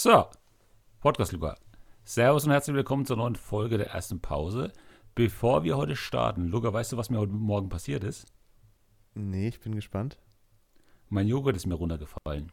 [0.00, 0.26] So,
[1.00, 1.56] Podcast Luca.
[2.04, 4.72] Servus und herzlich willkommen zur neuen Folge der ersten Pause.
[5.16, 8.32] Bevor wir heute starten, Luca, weißt du, was mir heute Morgen passiert ist?
[9.14, 10.16] Nee, ich bin gespannt.
[11.08, 12.52] Mein Joghurt ist mir runtergefallen.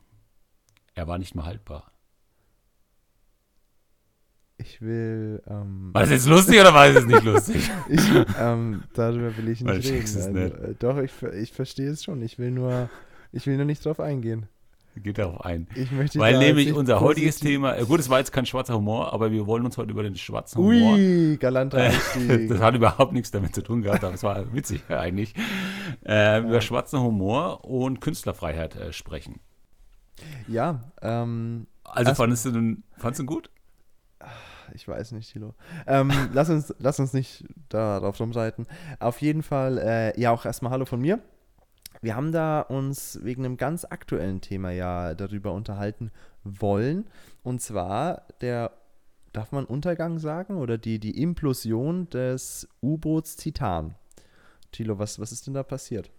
[0.95, 1.91] Er war nicht mehr haltbar.
[4.57, 5.43] Ich will.
[5.45, 7.69] Ähm, war das jetzt lustig oder war es jetzt nicht lustig?
[7.89, 8.01] ich,
[8.39, 10.15] ähm, darüber will ich nicht Weil reden.
[10.15, 10.55] Also, nicht.
[10.55, 12.23] äh, doch, ich, ich verstehe es schon.
[12.23, 12.89] Ich will nur.
[13.31, 14.47] Ich will nur nicht drauf eingehen.
[14.95, 15.67] Geht darauf ein.
[16.15, 19.45] Weil nämlich unser heutiges Thema, äh, gut, es war jetzt kein schwarzer Humor, aber wir
[19.45, 20.93] wollen uns heute über den schwarzen Humor.
[20.93, 22.47] Ui, galanter Äh.
[22.47, 25.33] Das hat überhaupt nichts damit zu tun gehabt, aber es war witzig eigentlich.
[26.05, 29.41] Äh, Über schwarzen Humor und Künstlerfreiheit äh, sprechen.
[30.47, 33.49] ja, ähm, Also fandest du den, fandest du ihn gut?
[34.73, 35.55] ich weiß nicht, Thilo.
[35.87, 38.65] Ähm, lass, uns, lass uns nicht darauf rumreiten.
[38.99, 41.19] Auf jeden Fall, äh, ja, auch erstmal Hallo von mir.
[42.05, 46.11] Wir haben da uns wegen einem ganz aktuellen Thema ja darüber unterhalten
[46.43, 47.09] wollen.
[47.41, 48.73] Und zwar der,
[49.33, 50.57] darf man Untergang sagen?
[50.57, 53.95] Oder die, die Implosion des U-Boots Titan.
[54.71, 56.11] Thilo, was, was ist denn da passiert?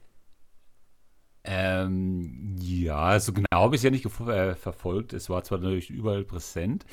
[1.44, 5.12] Ähm, ja, so genau habe ich es ja nicht äh, verfolgt.
[5.12, 6.84] Es war zwar natürlich überall präsent.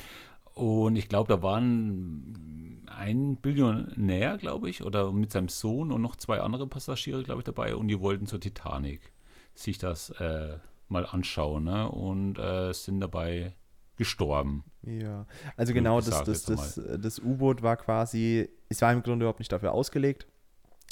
[0.54, 6.16] Und ich glaube, da waren ein Billionär, glaube ich, oder mit seinem Sohn und noch
[6.16, 7.74] zwei andere Passagiere, glaube ich, dabei.
[7.74, 9.12] Und die wollten zur Titanic
[9.54, 11.90] sich das äh, mal anschauen ne?
[11.90, 13.54] und äh, sind dabei
[13.96, 14.64] gestorben.
[14.82, 19.38] Ja, also genau, das, das, das, das U-Boot war quasi, es war im Grunde überhaupt
[19.38, 20.26] nicht dafür ausgelegt.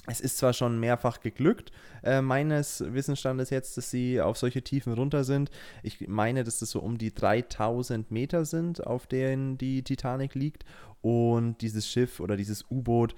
[0.07, 1.71] Es ist zwar schon mehrfach geglückt,
[2.03, 5.51] äh, meines Wissensstandes jetzt, dass sie auf solche Tiefen runter sind.
[5.85, 10.65] Ich meine, dass das so um die 3000 Meter sind, auf denen die Titanic liegt.
[11.03, 13.15] Und dieses Schiff oder dieses U-Boot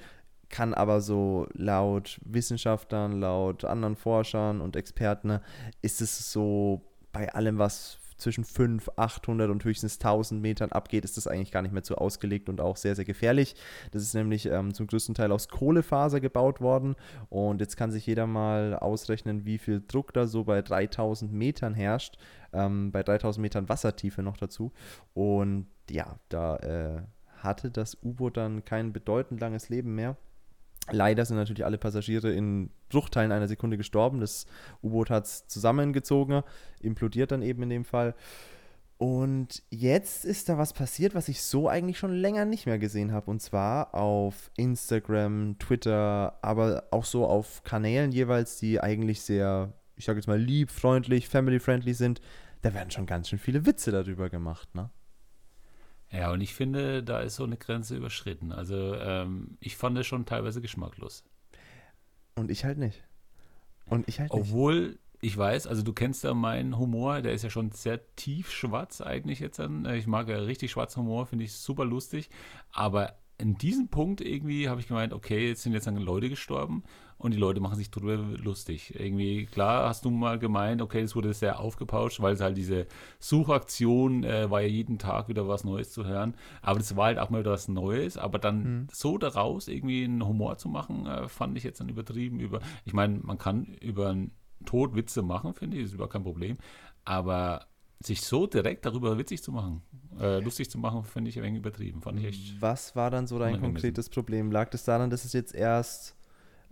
[0.51, 5.41] kann aber so laut Wissenschaftlern, laut anderen Forschern und Experten,
[5.81, 11.17] ist es so bei allem, was zwischen 500, 800 und höchstens 1000 Metern abgeht, ist
[11.17, 13.55] das eigentlich gar nicht mehr so ausgelegt und auch sehr, sehr gefährlich.
[13.93, 16.97] Das ist nämlich ähm, zum größten Teil aus Kohlefaser gebaut worden
[17.29, 21.75] und jetzt kann sich jeder mal ausrechnen, wie viel Druck da so bei 3000 Metern
[21.75, 22.19] herrscht,
[22.53, 24.73] ähm, bei 3000 Metern Wassertiefe noch dazu
[25.13, 27.03] und ja, da äh,
[27.45, 30.17] hatte das U-Boot dann kein bedeutend langes Leben mehr.
[30.91, 34.21] Leider sind natürlich alle Passagiere in Bruchteilen einer Sekunde gestorben.
[34.21, 34.47] Das
[34.83, 36.43] U-Boot hat es zusammengezogen,
[36.81, 38.15] implodiert dann eben in dem Fall.
[38.97, 43.13] Und jetzt ist da was passiert, was ich so eigentlich schon länger nicht mehr gesehen
[43.13, 43.31] habe.
[43.31, 50.05] Und zwar auf Instagram, Twitter, aber auch so auf Kanälen jeweils, die eigentlich sehr, ich
[50.05, 52.21] sage jetzt mal, lieb, freundlich, family-friendly sind.
[52.63, 54.91] Da werden schon ganz schön viele Witze darüber gemacht, ne?
[56.15, 58.53] Ja, und ich finde, da ist so eine Grenze überschritten.
[58.53, 61.25] Also ähm, ich fand es schon teilweise geschmacklos.
[62.37, 63.03] Und ich halt nicht.
[63.87, 64.41] Und ich halt nicht.
[64.41, 68.51] Obwohl, ich weiß, also du kennst ja meinen Humor, der ist ja schon sehr tief
[68.53, 69.59] schwarz eigentlich jetzt.
[69.59, 69.87] Dann.
[69.87, 72.31] Ich mag ja richtig schwarzen Humor, finde ich super lustig.
[72.71, 76.85] Aber in diesem Punkt irgendwie habe ich gemeint, okay, jetzt sind jetzt dann Leute gestorben
[77.19, 78.99] und die Leute machen sich drüber lustig.
[78.99, 82.87] Irgendwie, klar hast du mal gemeint, okay, das wurde sehr aufgepauscht, weil es halt diese
[83.19, 86.35] Suchaktion äh, war ja jeden Tag wieder was Neues zu hören.
[86.63, 88.17] Aber das war halt auch mal wieder was Neues.
[88.17, 88.87] Aber dann Mhm.
[88.93, 92.41] so daraus irgendwie einen Humor zu machen, äh, fand ich jetzt dann übertrieben.
[92.41, 94.31] Über, ich meine, man kann über einen
[94.65, 96.57] Tod Witze machen, finde ich, ist überhaupt kein Problem.
[97.05, 97.67] Aber
[98.01, 99.83] sich so direkt darüber witzig zu machen,
[100.21, 102.01] äh, lustig zu machen, finde ich ein wenig übertrieben.
[102.03, 102.61] Fand ich echt.
[102.61, 104.51] Was war dann so dein konkretes Problem?
[104.53, 106.15] Lag es daran, dass es jetzt erst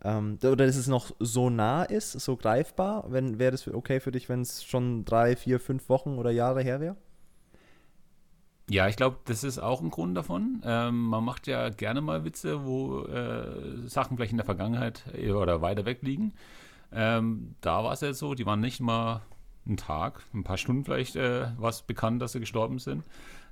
[0.04, 3.04] ähm, oder dass es noch so nah ist, so greifbar?
[3.10, 6.80] Wäre das okay für dich, wenn es schon drei, vier, fünf Wochen oder Jahre her
[6.80, 6.96] wäre?
[8.70, 10.62] Ja, ich glaube, das ist auch ein Grund davon.
[10.64, 15.32] Ähm, man macht ja gerne mal Witze, wo äh, Sachen vielleicht in der Vergangenheit äh,
[15.32, 16.32] oder weiter weg liegen.
[16.92, 19.22] Ähm, da war es ja so, die waren nicht mal
[19.66, 23.04] einen Tag, ein paar Stunden vielleicht äh, war es bekannt, dass sie gestorben sind.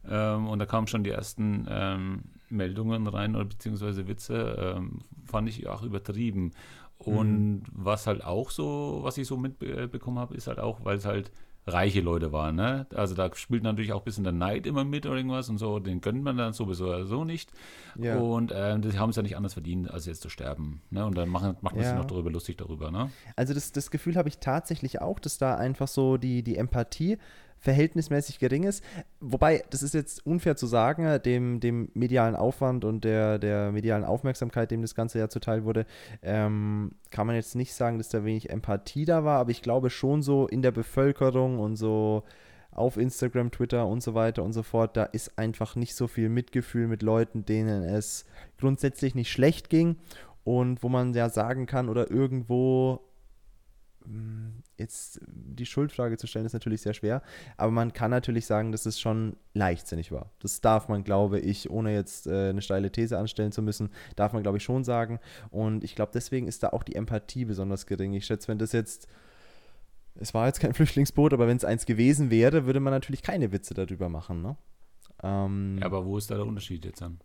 [0.09, 5.49] Ähm, und da kamen schon die ersten ähm, Meldungen rein oder beziehungsweise Witze, ähm, fand
[5.49, 6.53] ich auch übertrieben.
[6.99, 11.07] Und was halt auch so, was ich so mitbekommen habe, ist halt auch, weil es
[11.07, 11.31] halt
[11.67, 12.57] reiche Leute waren.
[12.57, 12.87] Ne?
[12.95, 15.79] Also da spielt natürlich auch ein bisschen der Neid immer mit oder irgendwas und so,
[15.79, 17.53] den gönnt man dann sowieso oder so nicht.
[17.99, 18.19] Ja.
[18.19, 20.83] Und ähm, die haben es ja nicht anders verdient, als jetzt zu sterben.
[20.91, 21.05] Ne?
[21.07, 21.99] Und dann machen, macht man sich Ja.
[21.99, 22.91] noch darüber lustig darüber.
[22.91, 23.11] Ne?
[23.37, 27.19] Also das, das Gefühl habe ich tatsächlich auch, dass da einfach so die, die Empathie
[27.61, 28.83] verhältnismäßig gering ist.
[29.21, 33.71] Wobei, das ist jetzt unfair zu sagen, äh, dem, dem medialen Aufwand und der, der
[33.71, 35.87] medialen Aufmerksamkeit, dem das Ganze ja zuteil wurde,
[36.23, 39.91] ähm, kann man jetzt nicht sagen, dass da wenig Empathie da war, aber ich glaube
[39.91, 42.25] schon so in der Bevölkerung und so
[42.73, 46.29] auf Instagram, Twitter und so weiter und so fort, da ist einfach nicht so viel
[46.29, 48.25] Mitgefühl mit Leuten, denen es
[48.59, 49.97] grundsätzlich nicht schlecht ging
[50.45, 53.01] und wo man ja sagen kann oder irgendwo
[54.77, 57.23] jetzt die Schuldfrage zu stellen, ist natürlich sehr schwer,
[57.57, 60.31] aber man kann natürlich sagen, dass es schon leichtsinnig war.
[60.41, 64.33] Das darf man, glaube ich, ohne jetzt äh, eine steile These anstellen zu müssen, darf
[64.33, 65.21] man, glaube ich, schon sagen.
[65.51, 68.13] Und ich glaube, deswegen ist da auch die Empathie besonders gering.
[68.15, 69.09] Ich schätze, wenn das jetzt
[70.15, 73.53] es war jetzt kein Flüchtlingsboot, aber wenn es eins gewesen wäre, würde man natürlich keine
[73.53, 74.43] Witze darüber machen.
[74.43, 74.57] Ne?
[75.23, 77.21] Ähm, ja, aber wo ist da der Unterschied jetzt dann?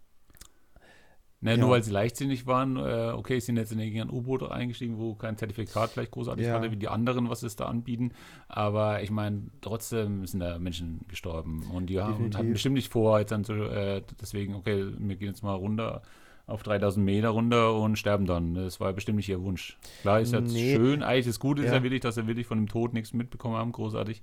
[1.42, 1.58] Ne, ja.
[1.58, 5.38] Nur weil sie leichtsinnig waren, äh, okay, sind jetzt in irgendein U-Boot eingestiegen, wo kein
[5.38, 6.54] Zertifikat vielleicht großartig ja.
[6.54, 8.14] hatte, wie die anderen, was es da anbieten.
[8.48, 11.64] Aber ich meine, trotzdem sind da Menschen gestorben.
[11.72, 15.28] Und die haben, hatten bestimmt nicht vor, jetzt dann so, äh, deswegen, okay, wir gehen
[15.28, 16.02] jetzt mal runter
[16.48, 18.54] auf 3000 Meter runter und sterben dann.
[18.54, 19.78] Das war bestimmt nicht ihr Wunsch.
[20.02, 20.76] Klar ist jetzt nee.
[20.76, 23.56] schön, eigentlich das Gute ist ja wirklich, dass sie wirklich von dem Tod nichts mitbekommen
[23.56, 24.22] haben, großartig,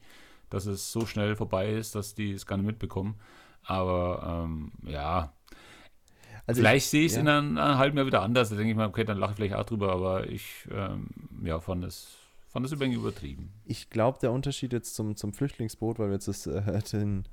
[0.48, 3.16] dass es so schnell vorbei ist, dass die es gar nicht mitbekommen.
[3.64, 5.32] Aber ähm, ja,
[6.46, 7.22] also vielleicht ich, sehe ich es ja.
[7.22, 8.50] in einem, einem, halben Jahr wieder anders.
[8.50, 11.08] Da denke ich mal, okay, dann lache ich vielleicht auch drüber, aber ich ähm,
[11.44, 12.16] ja, fand es
[12.48, 13.50] fand es übrigens übertrieben.
[13.64, 17.24] Ich glaube, der Unterschied jetzt zum, zum Flüchtlingsboot, weil wir jetzt das, äh, den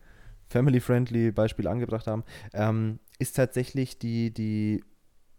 [0.47, 2.23] Family-Friendly Beispiel angebracht haben,
[2.53, 4.83] ähm, ist tatsächlich die, die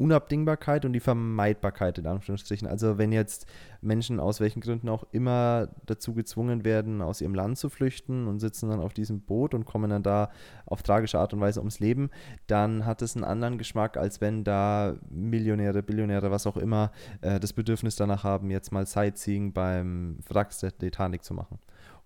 [0.01, 2.67] Unabdingbarkeit und die Vermeidbarkeit in Anführungsstrichen.
[2.67, 3.47] Also wenn jetzt
[3.83, 8.41] Menschen aus welchen Gründen auch immer dazu gezwungen werden, aus ihrem Land zu flüchten und
[8.41, 10.31] sitzen dann auf diesem Boot und kommen dann da
[10.65, 12.09] auf tragische Art und Weise ums Leben,
[12.47, 17.39] dann hat es einen anderen Geschmack, als wenn da Millionäre, Billionäre, was auch immer, äh,
[17.39, 21.59] das Bedürfnis danach haben, jetzt mal Sightseeing beim Wracks der Titanic zu machen.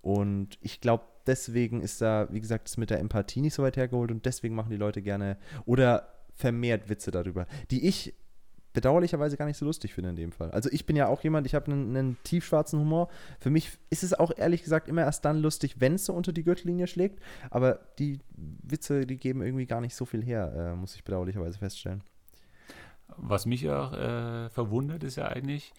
[0.02, 3.76] Und ich glaube, deswegen ist da, wie gesagt, das mit der Empathie nicht so weit
[3.76, 8.14] hergeholt und deswegen machen die Leute gerne oder vermehrt Witze darüber, die ich
[8.75, 10.50] bedauerlicherweise gar nicht so lustig finde in dem Fall.
[10.50, 13.08] Also ich bin ja auch jemand, ich habe einen, einen tiefschwarzen Humor.
[13.38, 16.32] Für mich ist es auch ehrlich gesagt immer erst dann lustig, wenn es so unter
[16.32, 17.22] die Gürtellinie schlägt.
[17.50, 21.58] Aber die Witze, die geben irgendwie gar nicht so viel her, äh, muss ich bedauerlicherweise
[21.58, 22.02] feststellen.
[23.16, 25.72] Was mich auch äh, verwundert, ist ja eigentlich,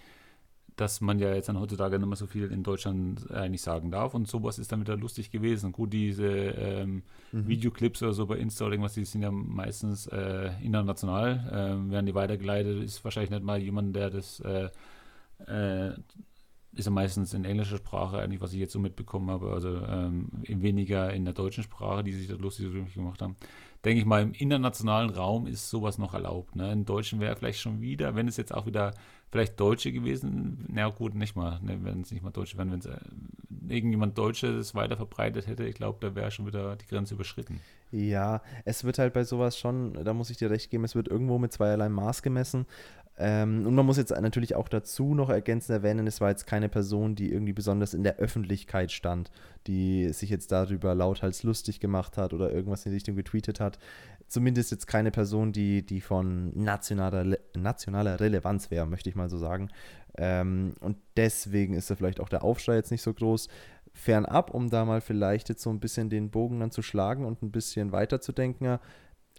[0.75, 4.13] dass man ja jetzt dann heutzutage nicht mehr so viel in Deutschland eigentlich sagen darf
[4.13, 5.71] und sowas ist dann wieder lustig gewesen.
[5.71, 7.47] Gut, diese ähm, mhm.
[7.47, 12.05] Videoclips oder so bei Insta oder irgendwas, die sind ja meistens äh, international, ähm, werden
[12.05, 14.69] die weitergeleitet, ist wahrscheinlich nicht mal jemand, der das äh,
[15.47, 15.93] äh,
[16.75, 20.29] ist ja meistens in englischer Sprache, eigentlich, was ich jetzt so mitbekommen habe, also ähm,
[20.43, 23.35] weniger in der deutschen Sprache, die sich das lustig gemacht haben.
[23.83, 26.55] Denke ich mal, im internationalen Raum ist sowas noch erlaubt.
[26.55, 26.71] Ne?
[26.71, 28.93] Im Deutschen wäre vielleicht schon wieder, wenn es jetzt auch wieder
[29.31, 30.65] vielleicht Deutsche gewesen.
[30.69, 32.97] Na gut, nicht mal, ne, wenn es nicht mal Deutsche wären, wenn es äh,
[33.67, 37.59] irgendjemand Deutsches weiter verbreitet hätte, ich glaube, da wäre schon wieder die Grenze überschritten.
[37.91, 41.07] Ja, es wird halt bei sowas schon, da muss ich dir recht geben, es wird
[41.07, 42.65] irgendwo mit zweierlei Maß gemessen.
[43.17, 46.67] Ähm, und man muss jetzt natürlich auch dazu noch ergänzend erwähnen, es war jetzt keine
[46.67, 49.31] Person, die irgendwie besonders in der Öffentlichkeit stand,
[49.67, 53.79] die sich jetzt darüber lauthals lustig gemacht hat oder irgendwas in die Richtung getweetet hat.
[54.27, 59.37] Zumindest jetzt keine Person, die, die von nationaler, nationaler Relevanz wäre, möchte ich mal so
[59.37, 59.69] sagen.
[60.17, 63.47] Ähm, und deswegen ist da vielleicht auch der Aufschrei jetzt nicht so groß.
[63.93, 67.41] Fernab, um da mal vielleicht jetzt so ein bisschen den Bogen dann zu schlagen und
[67.41, 68.77] ein bisschen weiterzudenken,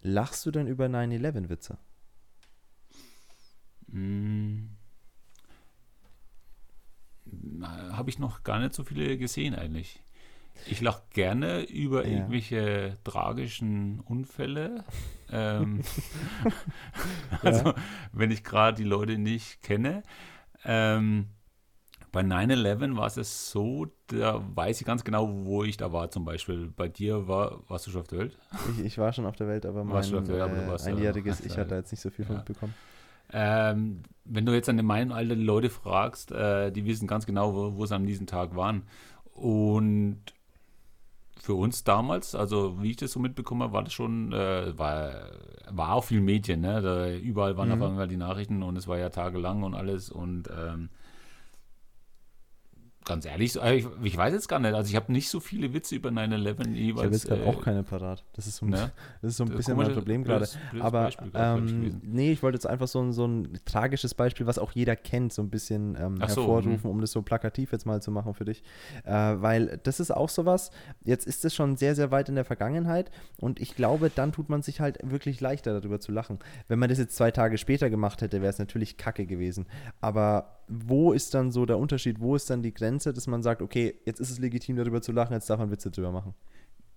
[0.01, 1.77] lachst du denn über 9-11-Witze?
[3.91, 4.71] Hm.
[7.63, 10.03] Habe ich noch gar nicht so viele gesehen eigentlich.
[10.65, 12.13] Ich lache gerne über ja.
[12.13, 14.85] irgendwelche tragischen Unfälle.
[15.31, 15.83] ähm,
[17.43, 17.75] also, ja.
[18.13, 20.03] wenn ich gerade die Leute nicht kenne.
[20.65, 21.29] Ähm,
[22.13, 26.25] bei 9-11 war es so, da weiß ich ganz genau, wo ich da war zum
[26.25, 26.73] Beispiel.
[26.75, 28.39] Bei dir war, warst du schon auf der Welt?
[28.73, 31.71] Ich, ich war schon auf der Welt, aber mein Welt, aber äh, einjähriges Ich hatte
[31.71, 32.29] da jetzt nicht so viel ja.
[32.29, 32.75] von mitbekommen.
[33.33, 37.55] Ähm, wenn du jetzt an meinem Alter die Leute fragst, äh, die wissen ganz genau,
[37.55, 38.83] wo, wo sie an diesem Tag waren.
[39.33, 40.21] Und
[41.39, 45.13] für uns damals, also wie ich das so mitbekommen habe, war das schon, äh, war,
[45.71, 46.83] war auch viel Medien, ne?
[46.83, 47.83] Da, überall waren mhm.
[47.83, 50.89] auf einmal die Nachrichten und es war ja tagelang und alles und ähm,
[53.07, 54.75] ganz ehrlich, äh, ich, ich, weiß jetzt gar nicht.
[54.75, 56.77] Also ich habe nicht so viele Witze über 9-11 jeweils.
[56.77, 58.25] Ich habe jetzt gerade äh, auch keine parat.
[58.35, 58.93] Das ist so ein, ne?
[59.23, 60.47] das ist so ein das bisschen mein Problem gerade.
[60.81, 64.73] Aber ähm, nee, ich wollte jetzt einfach so ein, so ein tragisches Beispiel, was auch
[64.73, 66.89] jeder kennt, so ein bisschen ähm, so, hervorrufen, mh.
[66.89, 68.63] um das so plakativ jetzt mal zu machen für dich.
[69.05, 70.71] Äh, weil das ist auch sowas,
[71.05, 74.49] jetzt ist es schon sehr, sehr weit in der Vergangenheit und ich glaube, dann tut
[74.49, 76.41] man sich halt wirklich leichter darüber zu lachen.
[76.67, 79.67] Wenn man das jetzt zwei Tage später gemacht hätte, wäre es natürlich kacke gewesen.
[80.01, 82.21] Aber wo ist dann so der Unterschied?
[82.21, 85.13] Wo ist dann die Grenze, dass man sagt, okay, jetzt ist es legitim, darüber zu
[85.13, 86.35] lachen, jetzt darf man Witze drüber machen?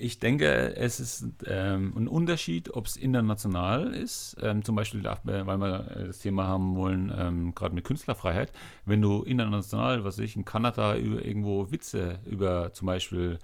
[0.01, 5.57] Ich denke, es ist ähm, ein Unterschied, ob es international ist, ähm, zum Beispiel, weil
[5.57, 8.53] wir das Thema haben wollen, ähm, gerade mit Künstlerfreiheit.
[8.85, 13.39] Wenn du international, was weiß ich, in Kanada über, irgendwo Witze über zum Beispiel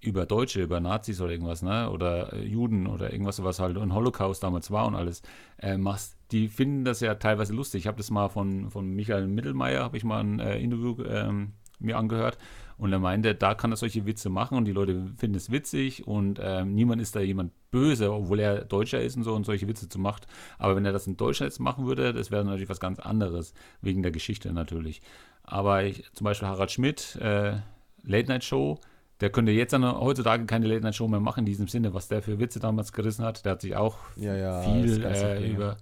[0.00, 1.90] über Deutsche, über Nazis oder irgendwas, ne?
[1.90, 5.22] Oder äh, Juden oder irgendwas, was halt ein Holocaust damals war und alles
[5.58, 7.80] äh, machst, die finden das ja teilweise lustig.
[7.80, 11.52] Ich habe das mal von, von Michael Mittelmeier, habe ich mal ein äh, Interview ähm,
[11.80, 12.38] mir angehört.
[12.76, 16.06] Und er meinte, da kann er solche Witze machen und die Leute finden es witzig
[16.06, 19.66] und ähm, niemand ist da jemand böse, obwohl er Deutscher ist und so und solche
[19.66, 20.28] Witze zu macht.
[20.58, 23.52] Aber wenn er das in Deutschland jetzt machen würde, das wäre natürlich was ganz anderes,
[23.80, 25.02] wegen der Geschichte natürlich.
[25.42, 27.56] Aber ich, zum Beispiel Harald Schmidt, äh,
[28.04, 28.78] Late Night Show,
[29.20, 32.08] der könnte jetzt dann heutzutage keine Late Night Show mehr machen in diesem Sinne, was
[32.08, 33.44] der für Witze damals gerissen hat.
[33.44, 35.76] Der hat sich auch Ja, ja, viel äh, über.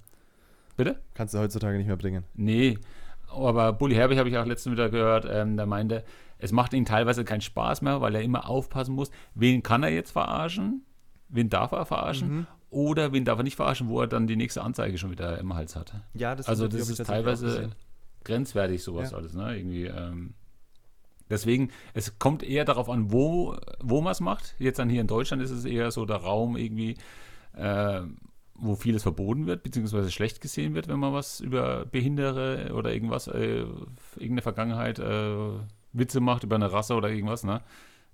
[0.77, 0.97] Bitte?
[1.15, 2.25] Kannst du heutzutage nicht mehr bringen.
[2.35, 2.79] Nee,
[3.29, 6.05] aber Bully Herbig habe ich auch letztens wieder gehört, ähm, der meinte,
[6.39, 9.91] es macht ihm teilweise keinen Spaß mehr, weil er immer aufpassen muss, wen kann er
[9.91, 10.83] jetzt verarschen,
[11.29, 12.47] wen darf er verarschen Mhm.
[12.71, 15.55] oder wen darf er nicht verarschen, wo er dann die nächste Anzeige schon wieder im
[15.55, 15.93] Hals hat.
[16.15, 17.71] Ja, das Also das ist teilweise
[18.25, 19.17] grenzwertig, sowas Ja.
[19.19, 19.57] alles, ne?
[19.57, 20.35] Irgendwie, ähm,
[21.31, 24.55] deswegen, es kommt eher darauf an, wo, wo man es macht.
[24.59, 26.97] Jetzt dann hier in Deutschland ist es eher so der Raum irgendwie,
[27.55, 28.01] äh,
[28.55, 33.29] wo vieles verboten wird, beziehungsweise schlecht gesehen wird, wenn man was über Behindere oder irgendwas,
[33.29, 33.65] äh,
[34.17, 35.35] irgendeine Vergangenheit, äh,
[35.93, 37.63] Witze macht über eine Rasse oder irgendwas, ne?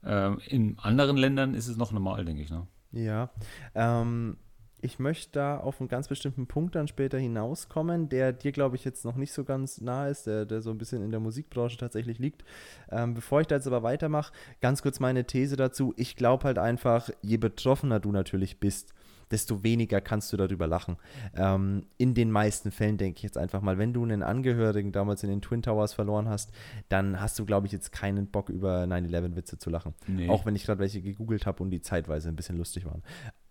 [0.04, 2.66] Ähm, in anderen Ländern ist es noch normal, denke ich, ne?
[2.92, 3.30] Ja,
[3.74, 4.36] ähm,
[4.82, 8.84] ich möchte da auf einen ganz bestimmten Punkt dann später hinauskommen, der dir, glaube ich,
[8.84, 11.78] jetzt noch nicht so ganz nah ist, der, der so ein bisschen in der Musikbranche
[11.78, 12.44] tatsächlich liegt.
[12.90, 15.94] Ähm, bevor ich da jetzt aber weitermache, ganz kurz meine These dazu.
[15.96, 18.92] Ich glaube halt einfach, je betroffener du natürlich bist,
[19.30, 20.96] desto weniger kannst du darüber lachen.
[21.36, 25.22] Ähm, in den meisten Fällen denke ich jetzt einfach mal, wenn du einen Angehörigen damals
[25.22, 26.50] in den Twin Towers verloren hast,
[26.88, 29.94] dann hast du, glaube ich, jetzt keinen Bock über 9-11-Witze zu lachen.
[30.08, 30.28] Nee.
[30.28, 33.02] Auch wenn ich gerade welche gegoogelt habe und die zeitweise ein bisschen lustig waren.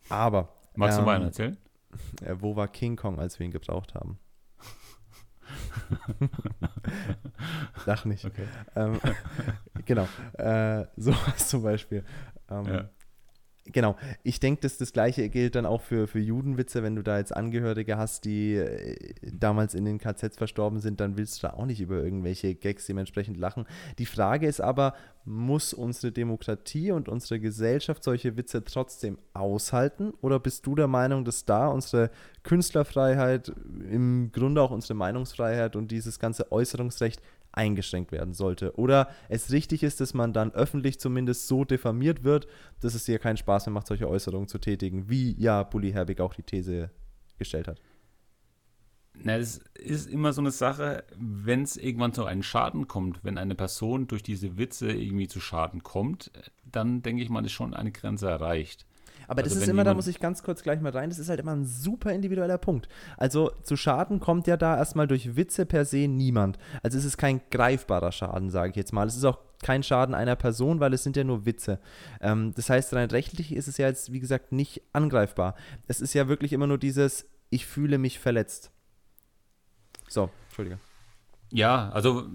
[0.10, 1.58] Aber Magst du ähm, mal einen erzählen?
[2.22, 4.20] äh, wo war King Kong, als wir ihn gebraucht haben?
[7.86, 8.24] Lach nicht.
[8.26, 8.48] Okay.
[8.76, 9.00] Ähm,
[9.86, 12.06] genau, äh, sowas zum Beispiel.
[12.50, 12.90] Ähm, Ja.
[13.66, 16.82] Genau, ich denke, dass das Gleiche gilt dann auch für, für Judenwitze.
[16.82, 21.16] Wenn du da jetzt Angehörige hast, die äh, damals in den KZs verstorben sind, dann
[21.16, 23.66] willst du da auch nicht über irgendwelche Gags dementsprechend lachen.
[24.00, 30.12] Die Frage ist aber, muss unsere Demokratie und unsere Gesellschaft solche Witze trotzdem aushalten?
[30.22, 32.10] Oder bist du der Meinung, dass da unsere
[32.42, 33.54] Künstlerfreiheit,
[33.92, 38.76] im Grunde auch unsere Meinungsfreiheit und dieses ganze Äußerungsrecht eingeschränkt werden sollte.
[38.78, 42.48] Oder es richtig ist, dass man dann öffentlich zumindest so diffamiert wird,
[42.80, 46.22] dass es dir keinen Spaß mehr macht, solche Äußerungen zu tätigen, wie ja Bully Herbig
[46.22, 46.92] auch die These
[47.38, 47.82] gestellt hat.
[49.14, 53.38] Na, es ist immer so eine Sache, wenn es irgendwann zu einem Schaden kommt, wenn
[53.38, 56.32] eine Person durch diese Witze irgendwie zu Schaden kommt,
[56.64, 58.86] dann denke ich mal, ist schon eine Grenze erreicht.
[59.28, 61.20] Aber das Also ist wenn immer, da muss ich ganz kurz gleich mal rein, das
[61.20, 62.88] ist halt immer ein super individueller Punkt.
[63.18, 66.58] Also zu Schaden kommt ja da erstmal durch Witze per se niemand.
[66.84, 69.08] Also es ist kein greifbarer Schaden, sage ich jetzt mal.
[69.08, 71.80] Es ist auch kein Schaden einer Person, weil es sind ja nur Witze.
[72.20, 75.56] Ähm, das heißt, rein rechtlich ist es ja jetzt, wie gesagt, nicht angreifbar.
[75.88, 78.72] Es ist ja wirklich immer nur dieses, ich fühle mich verletzt.
[80.08, 80.80] So, Entschuldige.
[81.52, 82.28] Ja, also,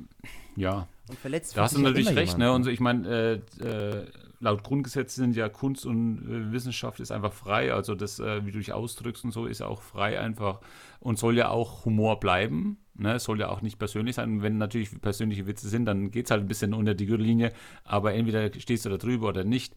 [0.56, 2.38] ja, Und verletzt da hast du ja natürlich immer recht.
[2.38, 2.52] Ne?
[2.52, 4.06] Und so, ich meine, äh, äh,
[4.40, 7.72] laut Grundgesetz sind ja Kunst und äh, Wissenschaft ist einfach frei.
[7.72, 10.60] Also das, äh, wie du dich ausdrückst und so, ist ja auch frei einfach
[11.00, 12.78] und soll ja auch Humor bleiben.
[12.94, 13.14] Ne?
[13.14, 14.30] Es soll ja auch nicht persönlich sein.
[14.30, 17.52] Und wenn natürlich persönliche Witze sind, dann geht es halt ein bisschen unter die Gürtellinie.
[17.84, 19.74] Aber entweder stehst du da drüber oder nicht.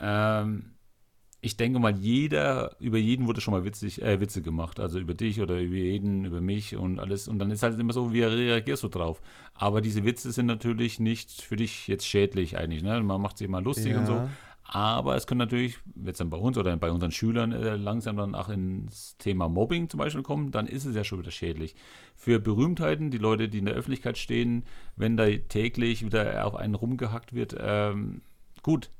[0.00, 0.72] Ähm,
[1.40, 4.80] ich denke mal, jeder, über jeden wurde schon mal witzig, äh, Witze gemacht.
[4.80, 7.28] Also über dich oder über jeden, über mich und alles.
[7.28, 9.20] Und dann ist halt immer so, wie reagierst du drauf?
[9.54, 12.82] Aber diese Witze sind natürlich nicht für dich jetzt schädlich eigentlich.
[12.82, 13.00] Ne?
[13.02, 14.14] Man macht sie immer lustig und so.
[14.14, 14.28] Ja.
[14.70, 18.34] Aber es können natürlich, jetzt dann bei uns oder bei unseren Schülern äh, langsam dann
[18.34, 21.74] auch ins Thema Mobbing zum Beispiel kommen, dann ist es ja schon wieder schädlich.
[22.14, 24.64] Für Berühmtheiten, die Leute, die in der Öffentlichkeit stehen,
[24.94, 28.20] wenn da täglich wieder auf einen rumgehackt wird, ähm,
[28.62, 28.90] gut.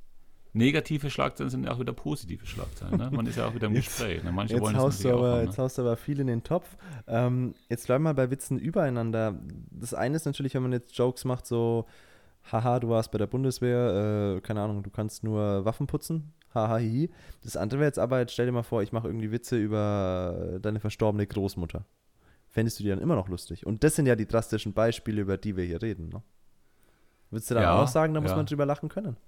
[0.52, 2.96] Negative Schlagzeilen sind auch wieder positive Schlagzeilen.
[2.96, 3.10] Ne?
[3.12, 4.24] Man ist ja auch wieder im Jetzt- Gespräch.
[4.24, 4.32] Ne?
[4.32, 5.64] Manche Jetzt wollen haust, du natürlich auch aber, haben, jetzt ne?
[5.64, 6.76] haust du aber viel in den Topf.
[7.06, 9.34] Ähm, jetzt bleiben wir mal bei Witzen übereinander.
[9.70, 11.86] Das eine ist natürlich, wenn man jetzt Jokes macht, so,
[12.50, 16.78] haha, du warst bei der Bundeswehr, äh, keine Ahnung, du kannst nur Waffen putzen, haha,
[16.78, 17.10] hihi.
[17.44, 20.58] Das andere wäre jetzt aber, jetzt stell dir mal vor, ich mache irgendwie Witze über
[20.62, 21.84] deine verstorbene Großmutter.
[22.50, 23.66] Fändest du die dann immer noch lustig?
[23.66, 26.08] Und das sind ja die drastischen Beispiele, über die wir hier reden.
[26.08, 26.22] Ne?
[27.30, 28.36] Würdest du dann Ja, auch sagen, da muss ja.
[28.38, 29.18] man drüber lachen können?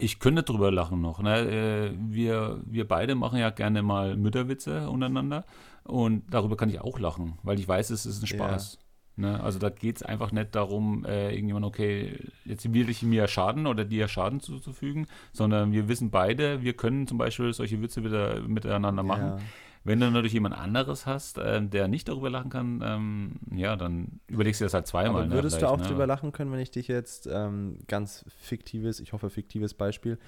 [0.00, 1.20] Ich könnte drüber lachen noch.
[1.22, 1.38] Ne?
[1.40, 5.44] Äh, Wir, wir beide machen ja gerne mal Mütterwitze untereinander
[5.84, 8.44] und darüber kann ich auch lachen, weil ich weiß, es ist ein Ja.
[8.46, 8.78] Spaß.
[9.16, 9.42] Ne?
[9.42, 13.66] Also da geht es einfach nicht darum, äh, irgendjemand, okay, jetzt will ich mir Schaden
[13.66, 18.40] oder dir Schaden zuzufügen, sondern wir wissen beide, wir können zum Beispiel solche Witze wieder
[18.40, 19.22] miteinander machen.
[19.26, 19.38] Ja.
[19.82, 24.20] Wenn du natürlich jemand anderes hast, äh, der nicht darüber lachen kann, ähm, ja, dann
[24.26, 25.22] überlegst du das halt zweimal.
[25.22, 25.84] Aber ne, würdest du auch ne?
[25.84, 30.18] drüber lachen können, wenn ich dich jetzt ähm, ganz fiktives, ich hoffe fiktives Beispiel,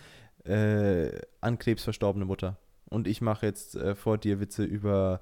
[0.45, 2.57] äh, an Krebs verstorbene Mutter
[2.89, 5.21] und ich mache jetzt äh, vor dir Witze über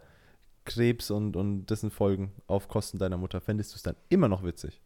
[0.65, 3.41] Krebs und, und dessen Folgen auf Kosten deiner Mutter.
[3.41, 4.81] Fändest du es dann immer noch witzig?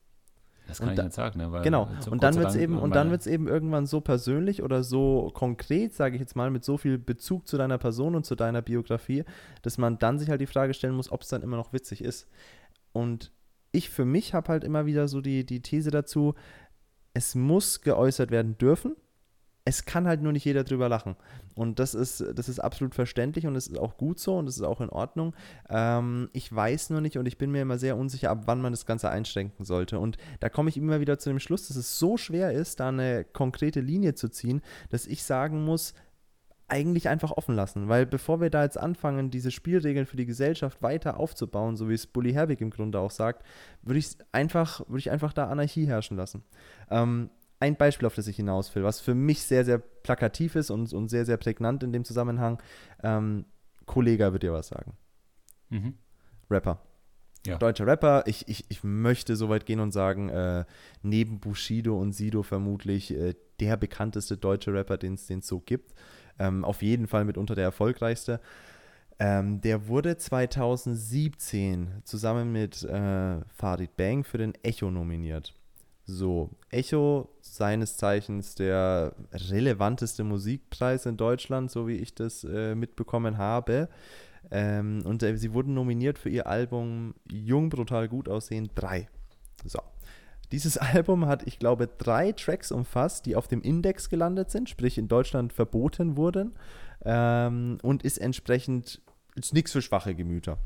[0.66, 1.52] Das kann und ich da, nicht sagen, ne?
[1.52, 1.88] Weil genau.
[2.10, 5.94] Und dann wird es eben, und dann wird's eben irgendwann so persönlich oder so konkret,
[5.94, 9.24] sage ich jetzt mal, mit so viel Bezug zu deiner Person und zu deiner Biografie,
[9.62, 12.02] dass man dann sich halt die Frage stellen muss, ob es dann immer noch witzig
[12.02, 12.28] ist.
[12.92, 13.32] Und
[13.72, 16.34] ich für mich habe halt immer wieder so die, die These dazu,
[17.12, 18.96] es muss geäußert werden dürfen.
[19.66, 21.16] Es kann halt nur nicht jeder drüber lachen.
[21.54, 24.56] Und das ist, das ist absolut verständlich und es ist auch gut so und es
[24.56, 25.34] ist auch in Ordnung.
[25.70, 28.74] Ähm, ich weiß nur nicht und ich bin mir immer sehr unsicher, ab wann man
[28.74, 29.98] das Ganze einschränken sollte.
[29.98, 32.88] Und da komme ich immer wieder zu dem Schluss, dass es so schwer ist, da
[32.88, 35.94] eine konkrete Linie zu ziehen, dass ich sagen muss,
[36.68, 37.88] eigentlich einfach offen lassen.
[37.88, 41.94] Weil bevor wir da jetzt anfangen, diese Spielregeln für die Gesellschaft weiter aufzubauen, so wie
[41.94, 43.46] es Bully Herbig im Grunde auch sagt,
[43.82, 46.42] würde ich einfach, würde ich einfach da Anarchie herrschen lassen.
[46.90, 47.30] Ähm,
[47.64, 50.92] ein Beispiel, auf das ich hinaus will, was für mich sehr, sehr plakativ ist und,
[50.92, 52.60] und sehr, sehr prägnant in dem Zusammenhang.
[53.02, 53.46] Ähm,
[53.86, 54.92] Kollega wird dir was sagen.
[55.70, 55.94] Mhm.
[56.50, 56.80] Rapper.
[57.46, 57.58] Ja.
[57.58, 58.24] Deutscher Rapper.
[58.26, 60.64] Ich, ich, ich möchte so weit gehen und sagen, äh,
[61.02, 65.94] neben Bushido und Sido vermutlich äh, der bekannteste deutsche Rapper, den es so gibt.
[66.38, 68.40] Ähm, auf jeden Fall mitunter der erfolgreichste.
[69.18, 75.54] Ähm, der wurde 2017 zusammen mit äh, Farid Bang für den Echo nominiert.
[76.06, 83.38] So, Echo, seines Zeichens der relevanteste Musikpreis in Deutschland, so wie ich das äh, mitbekommen
[83.38, 83.88] habe.
[84.50, 89.08] Ähm, und äh, sie wurden nominiert für ihr Album Jung, brutal gut aussehen 3.
[89.64, 89.80] So.
[90.52, 94.98] Dieses Album hat, ich glaube, drei Tracks umfasst, die auf dem Index gelandet sind, sprich
[94.98, 96.52] in Deutschland verboten wurden
[97.04, 99.00] ähm, und ist entsprechend
[99.36, 100.58] ist nichts für schwache Gemüter.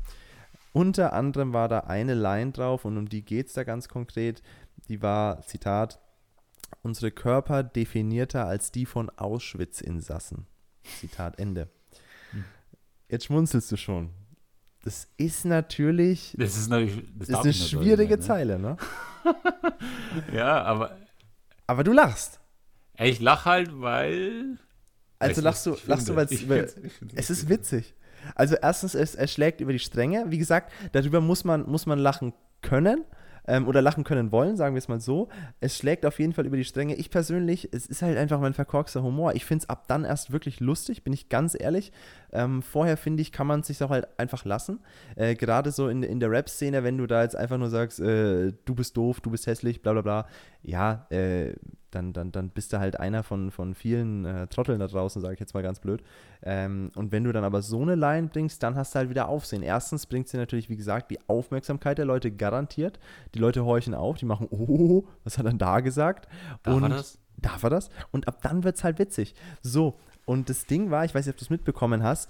[0.71, 4.43] Unter anderem war da eine Line drauf und um die geht es da ganz konkret.
[4.87, 5.99] Die war, Zitat,
[6.81, 10.45] unsere Körper definierter als die von Auschwitz-Insassen.
[10.99, 11.69] Zitat Ende.
[12.31, 12.43] Hm.
[13.09, 14.11] Jetzt schmunzelst du schon.
[14.83, 17.03] Das ist natürlich, Das ist natürlich.
[17.17, 18.77] Das ist eine schwierige nicht, Zeile, ne?
[19.23, 19.35] Ne?
[20.33, 20.97] Ja, aber
[21.67, 22.39] Aber du lachst.
[22.97, 24.57] ich lach halt, weil.
[25.19, 26.75] Also lachst du, lachst du, weil es
[27.15, 27.93] Es ist witzig.
[28.35, 30.25] Also erstens, es, es schlägt über die Stränge.
[30.29, 33.03] Wie gesagt, darüber muss man, muss man lachen können
[33.49, 35.27] ähm, oder lachen können wollen, sagen wir es mal so.
[35.59, 36.95] Es schlägt auf jeden Fall über die Stränge.
[36.95, 39.33] Ich persönlich, es ist halt einfach mein verkorkster Humor.
[39.33, 41.91] Ich finde es ab dann erst wirklich lustig, bin ich ganz ehrlich.
[42.31, 44.79] Ähm, vorher finde ich, kann man es sich auch halt einfach lassen.
[45.15, 48.53] Äh, Gerade so in, in der Rap-Szene, wenn du da jetzt einfach nur sagst, äh,
[48.65, 50.27] du bist doof, du bist hässlich, bla bla bla.
[50.61, 51.53] Ja, äh,
[51.91, 55.33] dann, dann, dann bist du halt einer von, von vielen äh, Trotteln da draußen, sage
[55.33, 56.03] ich jetzt mal ganz blöd.
[56.43, 59.27] Ähm, und wenn du dann aber so eine Line bringst, dann hast du halt wieder
[59.27, 59.63] Aufsehen.
[59.63, 62.99] Erstens bringt sie natürlich, wie gesagt, die Aufmerksamkeit der Leute garantiert.
[63.33, 66.27] Die Leute horchen auf, die machen, oh, was hat er denn da gesagt?
[66.63, 67.19] Darf und er das?
[67.37, 67.89] Darf er das?
[68.11, 69.33] Und ab dann wird es halt witzig.
[69.61, 72.29] So, und das Ding war, ich weiß nicht, ob du es mitbekommen hast,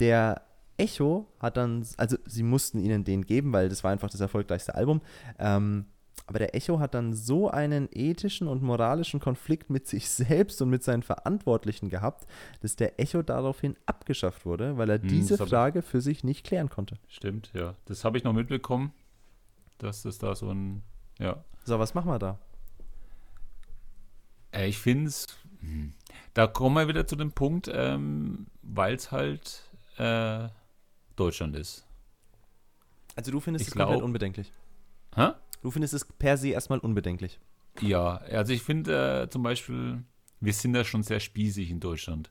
[0.00, 0.42] der
[0.76, 4.74] Echo hat dann, also sie mussten ihnen den geben, weil das war einfach das erfolgreichste
[4.74, 5.00] Album.
[5.38, 5.86] Ähm,
[6.28, 10.68] aber der Echo hat dann so einen ethischen und moralischen Konflikt mit sich selbst und
[10.70, 12.26] mit seinen Verantwortlichen gehabt,
[12.60, 16.68] dass der Echo daraufhin abgeschafft wurde, weil er Hm, diese Frage für sich nicht klären
[16.68, 16.98] konnte.
[17.08, 17.74] Stimmt, ja.
[17.86, 18.92] Das habe ich noch mitbekommen,
[19.78, 20.82] dass das da so ein.
[21.18, 21.42] Ja.
[21.64, 22.38] So, was machen wir da?
[24.52, 25.26] Äh, Ich finde es.
[26.34, 29.62] Da kommen wir wieder zu dem Punkt, ähm, weil es halt
[29.96, 30.48] äh,
[31.16, 31.84] Deutschland ist.
[33.16, 34.52] Also du findest Ich es komplett glaub- unbedenklich.
[35.16, 35.30] Hä?
[35.62, 37.40] Du findest es per se erstmal unbedenklich.
[37.80, 40.02] Ja, also ich finde äh, zum Beispiel,
[40.40, 42.30] wir sind da schon sehr spießig in Deutschland.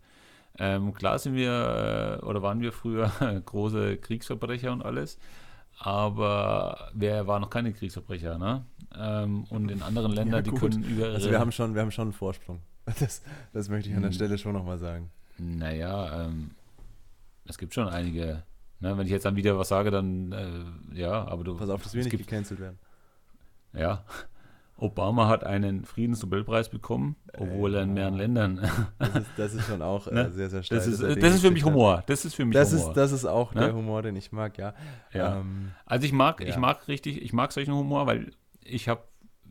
[0.60, 3.12] Ähm, klar sind wir äh, oder waren wir früher
[3.46, 5.20] große Kriegsverbrecher und alles,
[5.80, 8.66] aber wer war noch keine Kriegsverbrecher, ne?
[8.96, 10.60] Ähm, und in anderen Ländern, die gut.
[10.62, 12.60] können über Also wir haben schon, wir haben schon einen Vorsprung.
[13.00, 14.16] Das, das möchte ich an der Hm.
[14.16, 15.12] Stelle schon nochmal sagen.
[15.38, 16.52] Naja, ähm,
[17.46, 18.44] es gibt schon einige.
[18.80, 21.58] Ne, wenn ich jetzt dann wieder was sage, dann äh, ja, aber du.
[21.58, 22.80] Pass auf, dass wir nicht gibt, gecancelt werden.
[23.74, 24.04] Ja.
[24.80, 28.70] Obama hat einen Friedensnobelpreis bekommen, obwohl er in mehreren Ländern.
[29.00, 30.32] Das ist, das ist schon auch äh, Ne?
[30.32, 30.78] sehr, sehr steil.
[30.78, 31.66] Das ist, das ist für mich.
[31.66, 32.04] Humor.
[32.06, 32.90] Das ist für mich Das Humor.
[32.90, 33.62] ist, das ist auch Ne?
[33.62, 34.76] der Humor, den ich mag, ja.
[35.14, 35.40] Ja.
[35.40, 36.60] Ähm, Also ich mag, ich Ja.
[36.60, 38.30] mag richtig, ich mag solchen Humor, weil
[38.64, 39.02] ich habe,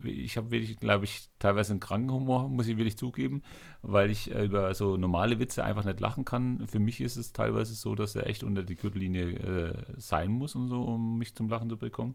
[0.05, 3.43] ich habe wirklich, glaube ich, teilweise einen kranken Humor, muss ich wirklich zugeben,
[3.83, 6.69] weil ich äh, über so normale Witze einfach nicht lachen kann.
[6.69, 10.55] Für mich ist es teilweise so, dass er echt unter die Gürtellinie äh, sein muss
[10.55, 12.15] und so, um mich zum Lachen zu bekommen.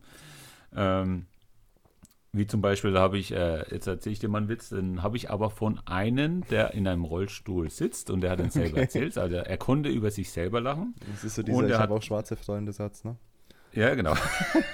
[0.73, 1.25] Ähm,
[2.33, 5.03] wie zum Beispiel, da habe ich, äh, jetzt erzähle ich dir mal einen Witz, den
[5.03, 8.71] habe ich aber von einem, der in einem Rollstuhl sitzt und der hat ihn selber
[8.73, 8.81] Okay.
[8.81, 9.17] erzählt.
[9.17, 10.95] Also er konnte über sich selber lachen.
[11.11, 13.17] das ist so Und dieser, ich habe hat- auch schwarze Freunde Satz, ne?
[13.73, 14.15] Ja, genau.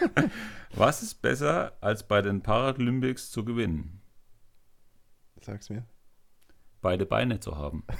[0.76, 4.02] Was ist besser, als bei den Paralympics zu gewinnen?
[5.42, 5.86] Sag's mir.
[6.82, 7.84] Beide Beine zu haben.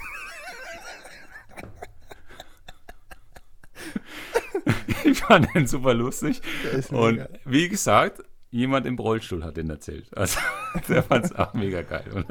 [5.04, 6.40] ich fand den super lustig.
[6.90, 7.28] Und mega.
[7.44, 10.08] wie gesagt, Jemand im Rollstuhl hat den erzählt.
[10.16, 10.40] Also,
[10.88, 12.06] der fand es auch mega geil.
[12.14, 12.30] Und,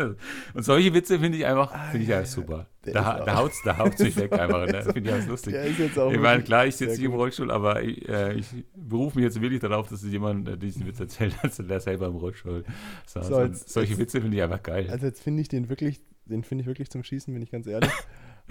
[0.55, 2.65] und solche Witze finde ich einfach, Ah, finde ich ja, super.
[2.81, 4.65] Da, da auch- haut es da haut's mich weg einfach.
[4.65, 4.81] Ne?
[4.93, 5.55] Finde ich einfach lustig.
[5.97, 7.13] Auch Ich meine, klar, ich sitze nicht im.
[7.13, 10.99] Rollstuhl, aber ich, äh, ich berufe mich jetzt wirklich darauf, dass jemand äh, diesen Witz
[10.99, 12.63] erzählt hat, der selber im Rollstuhl.
[13.05, 14.87] So, Und jetzt- solche jetzt- Witze finde ich einfach geil.
[14.89, 17.67] Also jetzt finde ich den wirklich, den finde ich wirklich zum Schießen, bin ich ganz
[17.67, 17.91] ehrlich.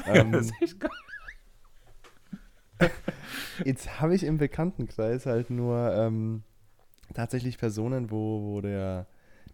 [0.06, 0.90] ähm, das ist echt geil.
[3.64, 6.42] Jetzt habe ich im Bekanntenkreis halt nur ähm,
[7.14, 9.06] tatsächlich Personen, wo, wo der,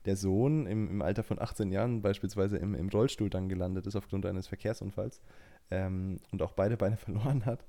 [0.05, 3.97] der Sohn im, im Alter von 18 Jahren beispielsweise im, im Rollstuhl dann gelandet ist
[3.97, 5.21] aufgrund eines Verkehrsunfalls
[5.71, 7.65] ähm, und auch beide Beine verloren hat.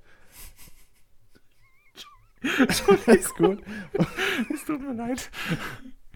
[3.08, 3.62] ist gut.
[4.54, 5.30] Es tut mir leid.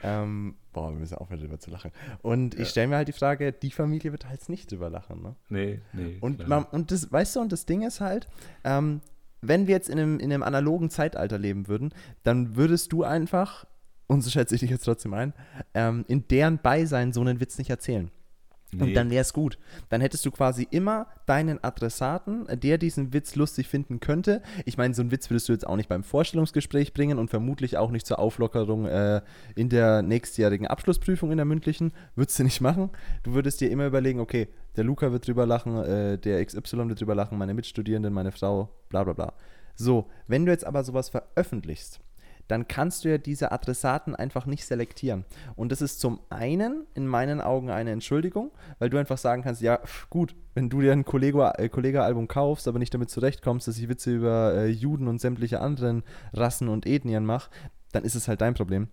[0.03, 1.91] Ähm, boah, wir müssen aufhören, drüber zu lachen.
[2.21, 2.61] Und Ja.
[2.61, 5.35] ich stelle mir halt die Frage, die Familie wird halt nicht drüber lachen, ne?
[5.49, 6.17] Nee, nee.
[6.21, 8.27] Und, man, und das, weißt du, und das Ding ist halt,
[8.63, 9.01] ähm,
[9.41, 13.65] wenn wir jetzt in einem, in einem analogen Zeitalter leben würden, dann würdest du einfach,
[14.07, 15.33] und so schätze ich dich jetzt trotzdem ein,
[15.73, 18.11] ähm, in deren Beisein so einen Witz nicht erzählen.
[18.71, 18.83] Nee.
[18.83, 19.57] Und dann wäre es gut.
[19.89, 24.41] Dann hättest du quasi immer deinen Adressaten, der diesen Witz lustig finden könnte.
[24.65, 27.77] Ich meine, so einen Witz würdest du jetzt auch nicht beim Vorstellungsgespräch bringen und vermutlich
[27.77, 29.21] auch nicht zur Auflockerung äh,
[29.55, 31.93] in der nächstjährigen Abschlussprüfung in der mündlichen.
[32.15, 32.89] Würdest du nicht machen.
[33.23, 37.01] Du würdest dir immer überlegen, okay, der Luca wird drüber lachen, äh, der XY wird
[37.01, 39.33] drüber lachen, meine Mitstudierenden, meine Frau, bla bla bla.
[39.75, 41.99] So, wenn du jetzt aber sowas veröffentlichst,
[42.47, 45.25] dann kannst du ja diese Adressaten einfach nicht selektieren.
[45.55, 49.61] Und das ist zum einen in meinen Augen eine Entschuldigung, weil du einfach sagen kannst,
[49.61, 49.79] ja,
[50.09, 54.15] gut, wenn du dir ein Kollege- äh, kaufst, aber nicht damit zurechtkommst, dass ich Witze
[54.15, 57.49] über äh, Juden und sämtliche anderen Rassen und Ethnien mache,
[57.91, 58.87] dann ist es halt dein Problem.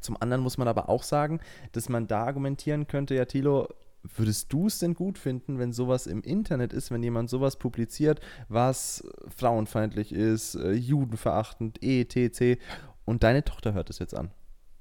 [0.00, 1.40] Zum anderen muss man aber auch sagen,
[1.72, 3.68] dass man da argumentieren könnte, ja, Thilo,
[4.02, 8.20] würdest du es denn gut finden, wenn sowas im Internet ist, wenn jemand sowas publiziert,
[8.48, 9.04] was
[9.36, 12.60] frauenfeindlich ist, äh, judenverachtend, etc.
[13.04, 14.30] und deine Tochter hört es jetzt an?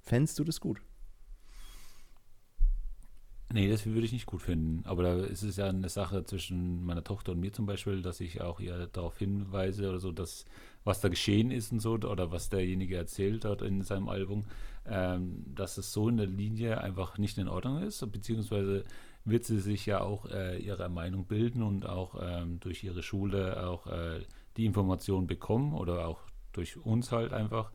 [0.02, 0.82] Fändest du das gut?
[3.54, 4.82] Nee, das würde ich nicht gut finden.
[4.86, 8.22] Aber da ist es ja eine Sache zwischen meiner Tochter und mir zum Beispiel, dass
[8.22, 10.46] ich auch ihr darauf hinweise oder so, dass
[10.84, 14.46] was da geschehen ist und so, oder was derjenige erzählt hat in seinem Album,
[14.86, 18.84] ähm, dass es so in der Linie einfach nicht in Ordnung ist, beziehungsweise
[19.24, 23.68] wird sie sich ja auch äh, ihre Meinung bilden und auch ähm, durch ihre Schule
[23.68, 24.22] auch äh,
[24.58, 26.20] die Informationen bekommen oder auch
[26.54, 27.72] durch uns halt einfach,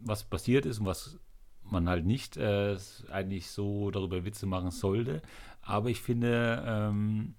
[0.00, 1.18] was passiert ist und was
[1.62, 2.76] man halt nicht äh,
[3.10, 5.22] eigentlich so darüber Witze machen sollte.
[5.62, 7.34] Aber ich finde, ähm,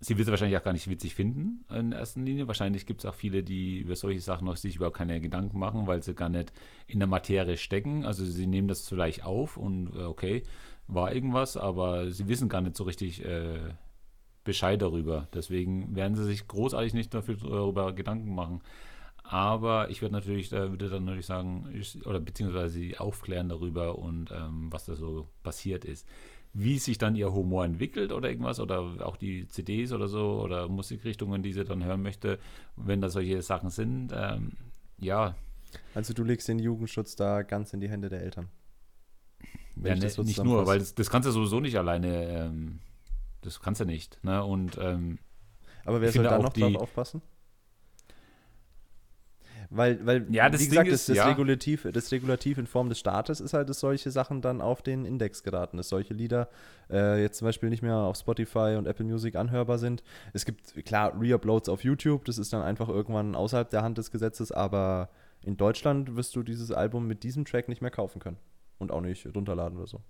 [0.00, 2.46] sie wird es wahrscheinlich auch gar nicht witzig finden in erster Linie.
[2.46, 5.86] Wahrscheinlich gibt es auch viele, die über solche Sachen noch sich überhaupt keine Gedanken machen,
[5.86, 6.52] weil sie gar nicht
[6.86, 8.04] in der Materie stecken.
[8.04, 10.42] Also sie nehmen das vielleicht auf und äh, okay,
[10.88, 13.58] war irgendwas, aber sie wissen gar nicht so richtig äh,
[14.44, 15.28] Bescheid darüber.
[15.34, 18.62] Deswegen werden sie sich großartig nicht dafür darüber Gedanken machen.
[19.22, 23.98] Aber ich würde natürlich, äh, würde dann natürlich sagen, ich, oder beziehungsweise sie aufklären darüber
[23.98, 26.06] und ähm, was da so passiert ist.
[26.52, 30.68] Wie sich dann ihr Humor entwickelt oder irgendwas, oder auch die CDs oder so, oder
[30.68, 32.38] Musikrichtungen, die sie dann hören möchte,
[32.76, 34.52] wenn da solche Sachen sind, ähm,
[34.98, 35.34] ja,
[35.94, 38.48] Also du legst den Jugendschutz da ganz in die Hände der Eltern.
[39.76, 41.76] Wenn ja ich ne, das so nicht nur, weil das, das kannst du sowieso nicht
[41.76, 42.80] alleine, ähm,
[43.42, 44.18] das kannst du nicht.
[44.24, 44.42] Ne?
[44.42, 45.18] Und ähm,
[45.84, 47.22] Aber wer soll da noch die- drauf aufpassen?
[49.68, 51.28] Weil, weil Ja, das wie Ding gesagt, ist, das, das, ja.
[51.28, 55.04] Regulativ, das Regulativ in Form des Staates ist halt, dass solche Sachen dann auf den
[55.04, 56.48] Index geraten, dass solche Lieder
[56.88, 60.04] äh, jetzt zum Beispiel nicht mehr auf Spotify und Apple Music anhörbar sind.
[60.32, 64.12] Es gibt, klar, Reuploads auf YouTube, das ist dann einfach irgendwann außerhalb der Hand des
[64.12, 65.10] Gesetzes, aber
[65.42, 68.36] in Deutschland wirst du dieses Album mit diesem Track nicht mehr kaufen können.
[68.78, 70.02] Und auch nicht runterladen oder so.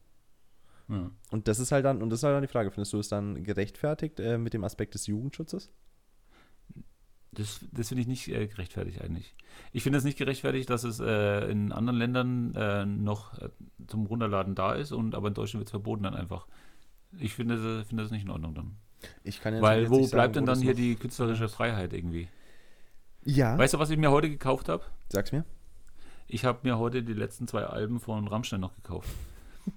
[0.88, 1.10] ja.
[1.30, 3.08] Und das ist halt dann, und das ist halt dann die Frage, findest du es
[3.08, 5.70] dann gerechtfertigt äh, mit dem Aspekt des Jugendschutzes?
[7.32, 9.34] Das, das finde ich nicht äh, gerechtfertigt eigentlich.
[9.72, 13.50] Ich finde es nicht gerechtfertigt, dass es äh, in anderen Ländern äh, noch äh,
[13.86, 16.46] zum Runterladen da ist und aber in Deutschland wird es verboten dann einfach.
[17.18, 18.76] Ich finde, das- finde das nicht in Ordnung dann.
[19.22, 21.92] Ich kann ja Weil jetzt wo bleibt sagen, denn wo dann hier die künstlerische Freiheit
[21.92, 22.28] irgendwie?
[23.24, 24.84] Ja, Weißt du, was ich mir heute gekauft habe?
[25.10, 25.44] sag's mir.
[26.28, 29.08] Ich habe mir heute die letzten zwei Alben von Rammstein noch gekauft.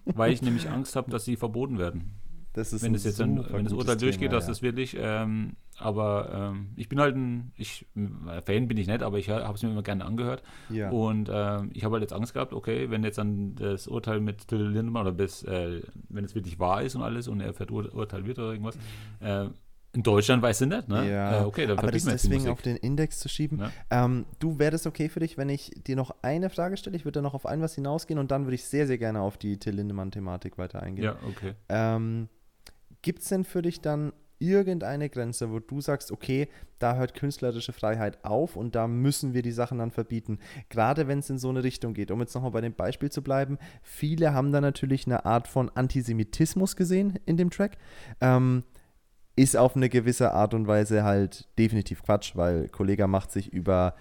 [0.05, 2.13] weil ich nämlich Angst habe, dass sie verboten werden.
[2.53, 4.49] Das ist wenn ein das jetzt dann, super wenn das Urteil durchgeht, dass ja.
[4.49, 9.03] das wirklich, ähm, aber ähm, ich bin halt ein, ich, äh, Fan bin ich nicht,
[9.03, 10.89] aber ich habe es mir immer gerne angehört Ja.
[10.89, 14.47] und ähm, ich habe halt jetzt Angst gehabt, okay, wenn jetzt dann das Urteil mit
[14.47, 18.25] Till Lindemann oder bis, äh, wenn es wirklich wahr ist und alles und er verurteilt
[18.25, 18.77] wird oder irgendwas,
[19.19, 19.45] äh,
[19.93, 21.09] in Deutschland weiß sie nicht, ne?
[21.09, 23.59] Ja, äh, okay, dann aber das deswegen auf den Index zu schieben.
[23.59, 23.71] Ja.
[24.05, 26.95] Ähm, du, wäre das okay für dich, wenn ich dir noch eine Frage stelle?
[26.95, 29.21] Ich würde da noch auf ein was hinausgehen und dann würde ich sehr, sehr gerne
[29.21, 31.05] auf die Till Lindemann-Thematik weiter eingehen.
[31.05, 31.53] Ja, okay.
[31.69, 32.29] Ähm,
[33.01, 37.73] Gibt es denn für dich dann irgendeine Grenze, wo du sagst, okay, da hört künstlerische
[37.73, 40.39] Freiheit auf und da müssen wir die Sachen dann verbieten.
[40.69, 42.09] Gerade wenn es in so eine Richtung geht.
[42.09, 45.69] Um jetzt nochmal bei dem Beispiel zu bleiben, viele haben da natürlich eine Art von
[45.69, 47.77] Antisemitismus gesehen in dem Track.
[48.21, 48.63] Ähm,
[49.39, 53.95] ist auf eine gewisse Art und Weise halt definitiv Quatsch, weil Kollega macht sich über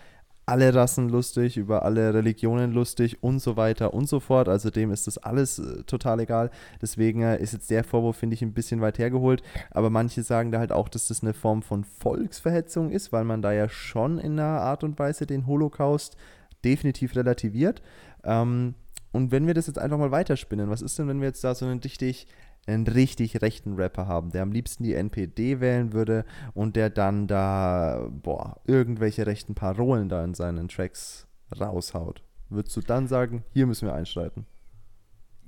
[0.46, 4.48] alle Rassen lustig, über alle Religionen lustig und so weiter und so fort.
[4.48, 6.50] Also dem ist das alles äh, total egal.
[6.82, 9.44] Deswegen äh, ist jetzt der Vorwurf, finde ich, ein bisschen weit hergeholt.
[9.70, 13.40] Aber manche sagen da halt auch, dass das eine Form von Volksverhetzung ist, weil man
[13.40, 16.16] da ja schon in einer Art und Weise den Holocaust
[16.64, 17.80] definitiv relativiert.
[18.24, 18.74] Ähm,
[19.12, 21.54] und wenn wir das jetzt einfach mal weiterspinnen, was ist denn, wenn wir jetzt da
[21.54, 22.26] so einen richtig
[22.68, 27.26] einen richtig rechten Rapper haben, der am liebsten die NPD wählen würde und der dann
[27.26, 31.26] da, boah, irgendwelche rechten Parolen da in seinen Tracks
[31.58, 32.22] raushaut.
[32.50, 34.46] Würdest du dann sagen, hier müssen wir einschreiten?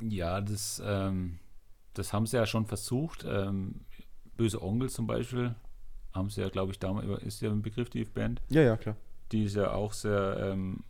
[0.01, 1.39] Ja, das, ähm,
[1.95, 3.27] das haben sie ja schon versucht.
[3.29, 3.83] Ähm,
[4.37, 5.55] Böse Onkel zum Beispiel
[6.13, 8.41] haben sie ja, glaube ich, damals, ist ja ein Begriff, die Band.
[8.49, 8.97] Ja, ja, klar.
[9.33, 10.83] Die ist ja auch sehr ähm,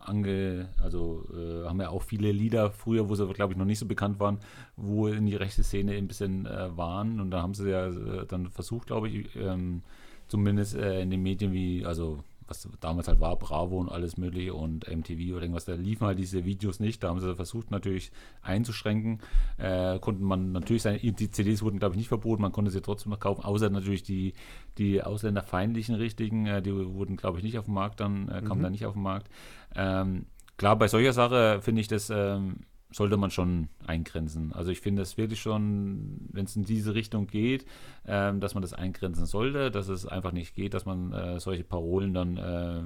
[0.00, 3.78] ange, also äh, haben ja auch viele Lieder früher, wo sie, glaube ich, noch nicht
[3.78, 4.38] so bekannt waren,
[4.76, 7.20] wo in die rechte Szene ein bisschen äh, waren.
[7.20, 9.82] Und da haben sie ja äh, dann versucht, glaube ich, ähm,
[10.28, 14.54] zumindest äh, in den Medien wie, also was damals halt war, Bravo und alles mögliche
[14.54, 17.02] und MTV oder irgendwas, da liefen halt diese Videos nicht.
[17.02, 18.10] Da haben sie versucht natürlich
[18.42, 19.20] einzuschränken.
[19.56, 22.82] Äh, konnten man natürlich seine, die CDs wurden glaube ich nicht verboten, man konnte sie
[22.82, 24.34] trotzdem noch kaufen, außer natürlich die,
[24.78, 28.58] die ausländerfeindlichen richtigen, äh, die wurden glaube ich nicht auf dem Markt, dann äh, kamen
[28.58, 28.64] mhm.
[28.64, 29.30] da nicht auf den Markt.
[29.74, 32.60] Ähm, klar, bei solcher Sache finde ich das ähm,
[32.92, 34.52] sollte man schon eingrenzen.
[34.52, 37.64] Also ich finde es wirklich schon, wenn es in diese Richtung geht,
[38.06, 41.64] ähm, dass man das eingrenzen sollte, dass es einfach nicht geht, dass man äh, solche
[41.64, 42.80] Parolen dann äh,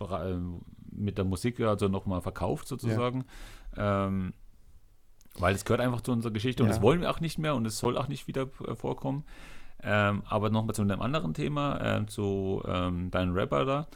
[0.00, 0.36] äh
[0.94, 3.24] mit der Musik also nochmal verkauft sozusagen.
[3.76, 4.06] Ja.
[4.06, 4.34] Ähm,
[5.38, 6.74] weil es gehört einfach zu unserer Geschichte und ja.
[6.74, 9.24] das wollen wir auch nicht mehr und es soll auch nicht wieder äh, vorkommen.
[9.82, 13.88] Ähm, aber nochmal zu einem anderen Thema, äh, zu ähm, deinem Rapper da.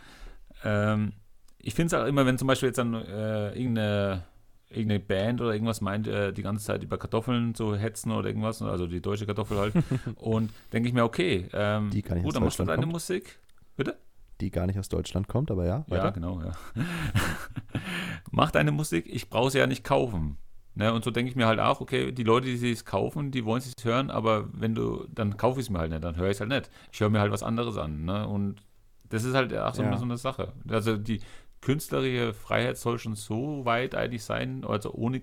[1.67, 4.23] Ich finde es auch immer, wenn zum Beispiel jetzt dann äh, irgendeine
[4.69, 8.63] irgendeine Band oder irgendwas meint, äh, die ganze Zeit über Kartoffeln zu hetzen oder irgendwas,
[8.63, 9.75] also die deutsche Kartoffel halt.
[10.17, 12.93] und denke ich mir, okay, ähm, die kann ich gut, dann machst du deine kommt.
[12.93, 13.41] Musik.
[13.77, 13.97] Bitte?
[14.41, 15.85] Die gar nicht aus Deutschland kommt, aber ja.
[15.89, 16.05] Weiter.
[16.05, 16.53] Ja, genau, ja.
[18.31, 20.39] Mach deine Musik, ich brauche sie ja nicht kaufen.
[20.75, 23.45] Ne, und so denke ich mir halt auch, okay, die Leute, die es kaufen, die
[23.45, 26.27] wollen es hören, aber wenn du, dann kaufe ich es mir halt nicht, dann höre
[26.27, 26.71] ich es halt nicht.
[26.93, 28.05] Ich höre mir halt was anderes an.
[28.05, 28.29] Ne?
[28.29, 28.63] Und
[29.09, 29.97] das ist halt auch so, ja.
[29.97, 30.53] so eine Sache.
[30.69, 31.21] Also die,
[31.67, 35.23] künstlerische Freiheit soll schon so weit eigentlich sein, also ohne,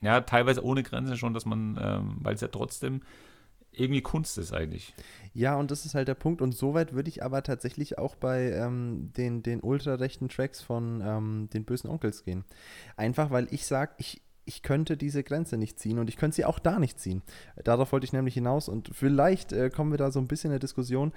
[0.00, 3.00] ja, teilweise ohne Grenzen schon, dass man, ähm, weil es ja trotzdem
[3.72, 4.94] irgendwie Kunst ist eigentlich.
[5.34, 6.42] Ja, und das ist halt der Punkt.
[6.42, 11.02] Und so weit würde ich aber tatsächlich auch bei ähm, den, den ultrarechten Tracks von
[11.04, 12.44] ähm, den bösen Onkels gehen.
[12.96, 16.44] Einfach weil ich sage, ich, ich könnte diese Grenze nicht ziehen und ich könnte sie
[16.44, 17.22] auch da nicht ziehen.
[17.64, 20.54] Darauf wollte ich nämlich hinaus und vielleicht äh, kommen wir da so ein bisschen in
[20.54, 21.12] der Diskussion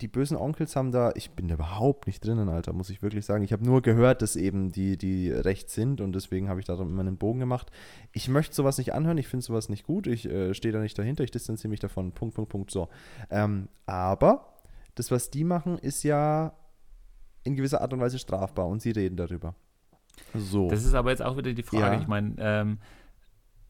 [0.00, 3.24] die bösen Onkels haben da, ich bin da überhaupt nicht drinnen, Alter, muss ich wirklich
[3.26, 3.42] sagen.
[3.42, 6.74] Ich habe nur gehört, dass eben die, die recht sind und deswegen habe ich da
[6.74, 7.70] immer einen Bogen gemacht.
[8.12, 10.96] Ich möchte sowas nicht anhören, ich finde sowas nicht gut, ich äh, stehe da nicht
[10.98, 12.88] dahinter, ich distanziere mich davon, Punkt, Punkt, Punkt, so.
[13.30, 14.54] Ähm, aber
[14.94, 16.52] das, was die machen, ist ja
[17.42, 19.54] in gewisser Art und Weise strafbar und sie reden darüber.
[20.34, 20.68] So.
[20.68, 21.96] Das ist aber jetzt auch wieder die Frage.
[21.96, 22.00] Ja.
[22.00, 22.78] Ich meine, ähm,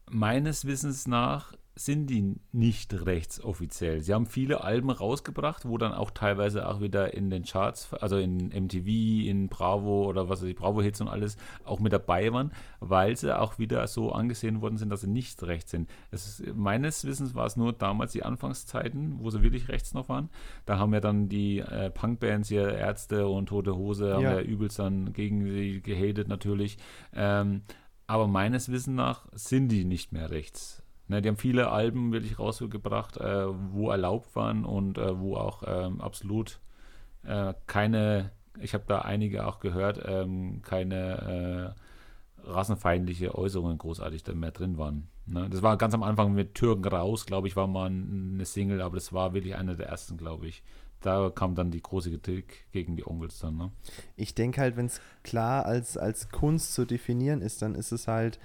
[0.09, 4.01] meines Wissens nach sind die nicht rechtsoffiziell.
[4.01, 8.17] Sie haben viele Alben rausgebracht, wo dann auch teilweise auch wieder in den Charts, also
[8.17, 8.85] in MTV,
[9.25, 13.37] in Bravo oder was weiß ich, Bravo-Hits und alles auch mit dabei waren, weil sie
[13.37, 15.89] auch wieder so angesehen worden sind, dass sie nicht rechts sind.
[16.11, 20.29] Ist, meines Wissens war es nur damals die Anfangszeiten, wo sie wirklich rechts noch waren.
[20.65, 24.33] Da haben ja dann die äh, Punkbands hier Ärzte und Tote Hose haben ja.
[24.33, 26.77] ja übelst dann gegen sie gehatet natürlich.
[27.13, 27.61] Ähm,
[28.05, 30.78] aber meines Wissens nach sind die nicht mehr rechts.
[31.09, 35.63] Ne, die haben viele Alben wirklich rausgebracht, äh, wo erlaubt waren und äh, wo auch
[35.65, 36.59] ähm, absolut
[37.23, 41.75] äh, keine, ich habe da einige auch gehört, ähm, keine
[42.45, 45.07] äh, rassenfeindliche Äußerungen großartig da mehr drin waren.
[45.25, 45.49] Ne?
[45.49, 48.95] Das war ganz am Anfang mit Türken raus, glaube ich, war mal eine Single, aber
[48.95, 50.61] das war wirklich eine der ersten, glaube ich.
[51.01, 53.57] Da kam dann die große Kritik gegen die Onkels dann.
[53.57, 53.71] Ne?
[54.15, 58.07] Ich denke halt, wenn es klar als, als Kunst zu definieren ist, dann ist es
[58.07, 58.39] halt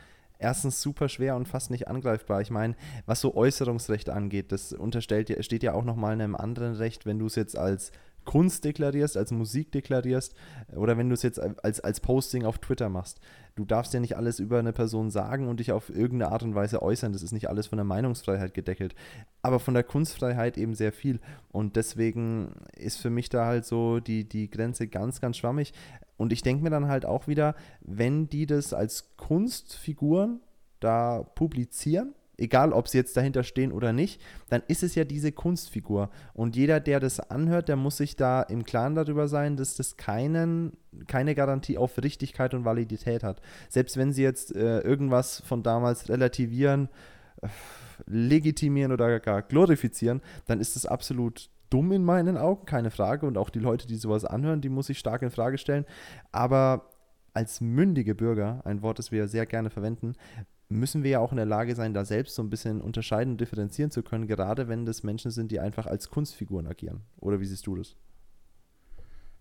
[0.44, 2.42] erstens super schwer und fast nicht angreifbar.
[2.42, 2.76] Ich meine,
[3.06, 7.18] was so Äußerungsrecht angeht, das unterstellt steht ja auch nochmal in einem anderen Recht, wenn
[7.18, 7.90] du es jetzt als
[8.24, 10.34] Kunst deklarierst, als Musik deklarierst
[10.74, 13.20] oder wenn du es jetzt als, als Posting auf Twitter machst.
[13.54, 16.54] Du darfst ja nicht alles über eine Person sagen und dich auf irgendeine Art und
[16.54, 17.12] Weise äußern.
[17.12, 18.94] Das ist nicht alles von der Meinungsfreiheit gedeckelt.
[19.42, 21.20] Aber von der Kunstfreiheit eben sehr viel.
[21.52, 25.72] Und deswegen ist für mich da halt so die, die Grenze ganz, ganz schwammig.
[26.16, 30.40] Und ich denke mir dann halt auch wieder, wenn die das als Kunstfiguren
[30.80, 35.32] da publizieren, egal ob sie jetzt dahinter stehen oder nicht, dann ist es ja diese
[35.32, 36.10] Kunstfigur.
[36.32, 39.96] Und jeder, der das anhört, der muss sich da im Klaren darüber sein, dass das
[39.96, 40.72] keinen,
[41.06, 43.40] keine Garantie auf Richtigkeit und Validität hat.
[43.68, 46.88] Selbst wenn sie jetzt äh, irgendwas von damals relativieren,
[47.42, 47.48] äh,
[48.06, 53.26] legitimieren oder gar glorifizieren, dann ist das absolut dumm in meinen Augen, keine Frage.
[53.26, 55.84] Und auch die Leute, die sowas anhören, die muss ich stark in Frage stellen.
[56.32, 56.90] Aber
[57.32, 60.14] als mündige Bürger, ein Wort, das wir sehr gerne verwenden,
[60.68, 63.40] müssen wir ja auch in der Lage sein, da selbst so ein bisschen unterscheiden und
[63.40, 67.02] differenzieren zu können, gerade wenn das Menschen sind, die einfach als Kunstfiguren agieren.
[67.18, 67.96] Oder wie siehst du das?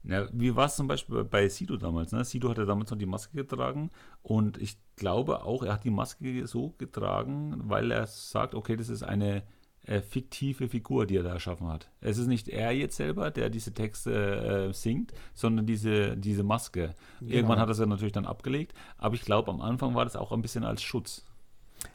[0.03, 2.11] Ja, wie war es zum Beispiel bei Sido damals?
[2.11, 2.25] Ne?
[2.25, 3.89] Sido hatte damals noch die Maske getragen
[4.21, 8.89] und ich glaube auch, er hat die Maske so getragen, weil er sagt, okay, das
[8.89, 9.43] ist eine
[9.85, 11.89] äh, fiktive Figur, die er da erschaffen hat.
[11.99, 16.95] Es ist nicht er jetzt selber, der diese Texte äh, singt, sondern diese, diese Maske.
[17.19, 17.33] Genau.
[17.33, 20.31] Irgendwann hat er sie natürlich dann abgelegt, aber ich glaube, am Anfang war das auch
[20.31, 21.25] ein bisschen als Schutz.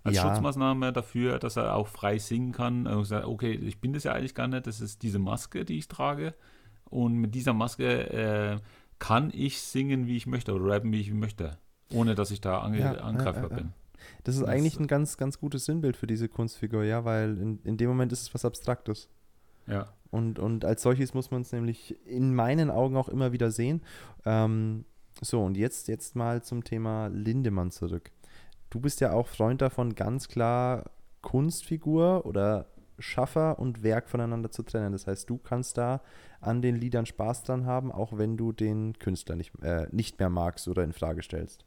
[0.04, 0.22] Als ja.
[0.22, 2.86] Schutzmaßnahme dafür, dass er auch frei singen kann.
[2.86, 5.78] Und sagt, okay, ich bin das ja eigentlich gar nicht, das ist diese Maske, die
[5.78, 6.34] ich trage.
[6.84, 8.56] Und mit dieser Maske äh,
[8.98, 11.58] kann ich singen, wie ich möchte, oder rappen, wie ich möchte,
[11.90, 13.72] ohne dass ich da ange ja, angreifbar bin.
[14.24, 17.60] Das ist das eigentlich ein ganz, ganz gutes Sinnbild für diese Kunstfigur, ja, weil in,
[17.64, 19.08] in dem Moment ist es was Abstraktes.
[19.66, 19.92] Ja.
[20.10, 23.82] Und, und als solches muss man es nämlich in meinen Augen auch immer wieder sehen.
[24.24, 24.84] Ähm,
[25.20, 28.10] so, und jetzt, jetzt mal zum Thema Lindemann zurück.
[28.70, 30.90] Du bist ja auch Freund davon, ganz klar
[31.22, 32.66] Kunstfigur oder
[32.98, 34.92] Schaffer und Werk voneinander zu trennen.
[34.92, 36.02] Das heißt, du kannst da
[36.40, 40.30] an den Liedern Spaß dran haben, auch wenn du den Künstler nicht, äh, nicht mehr
[40.30, 41.64] magst oder in Frage stellst.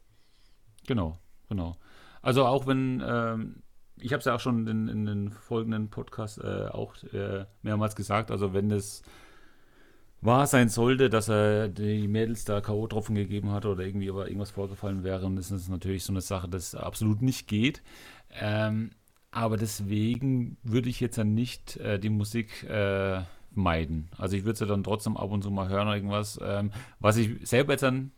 [0.88, 1.18] Genau,
[1.50, 1.78] genau.
[2.22, 3.64] Also auch wenn, ähm,
[3.98, 7.96] ich habe es ja auch schon in, in den folgenden Podcasts äh, auch äh, mehrmals
[7.96, 9.04] gesagt, also wenn es
[10.22, 14.52] wahr sein sollte, dass er die Mädels da K.O.-Tropfen gegeben hat oder irgendwie aber irgendwas
[14.52, 17.82] vorgefallen wäre, dann ist das natürlich so eine Sache, das absolut nicht geht.
[18.32, 18.92] Ähm,
[19.32, 24.10] aber deswegen würde ich jetzt dann nicht äh, die Musik äh, meiden.
[24.18, 26.40] Also ich würde sie dann trotzdem ab und zu mal hören oder irgendwas.
[26.44, 28.12] Ähm, was ich selber jetzt dann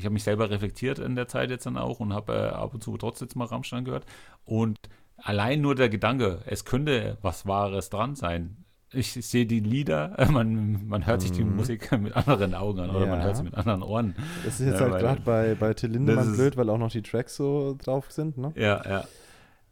[0.00, 2.72] ich habe mich selber reflektiert in der Zeit jetzt dann auch und habe äh, ab
[2.74, 4.06] und zu trotzdem mal Rammstein gehört.
[4.44, 4.78] Und
[5.18, 8.64] allein nur der Gedanke, es könnte was Wahres dran sein.
[8.92, 11.56] Ich sehe die Lieder, man, man hört sich die mhm.
[11.56, 13.10] Musik mit anderen Augen an oder ja.
[13.10, 14.16] man hört sie mit anderen Ohren.
[14.44, 17.02] Das ist jetzt ja, halt gerade bei, bei Till Lindemann blöd, weil auch noch die
[17.02, 18.52] Tracks so drauf sind, ne?
[18.56, 19.04] Ja, ja.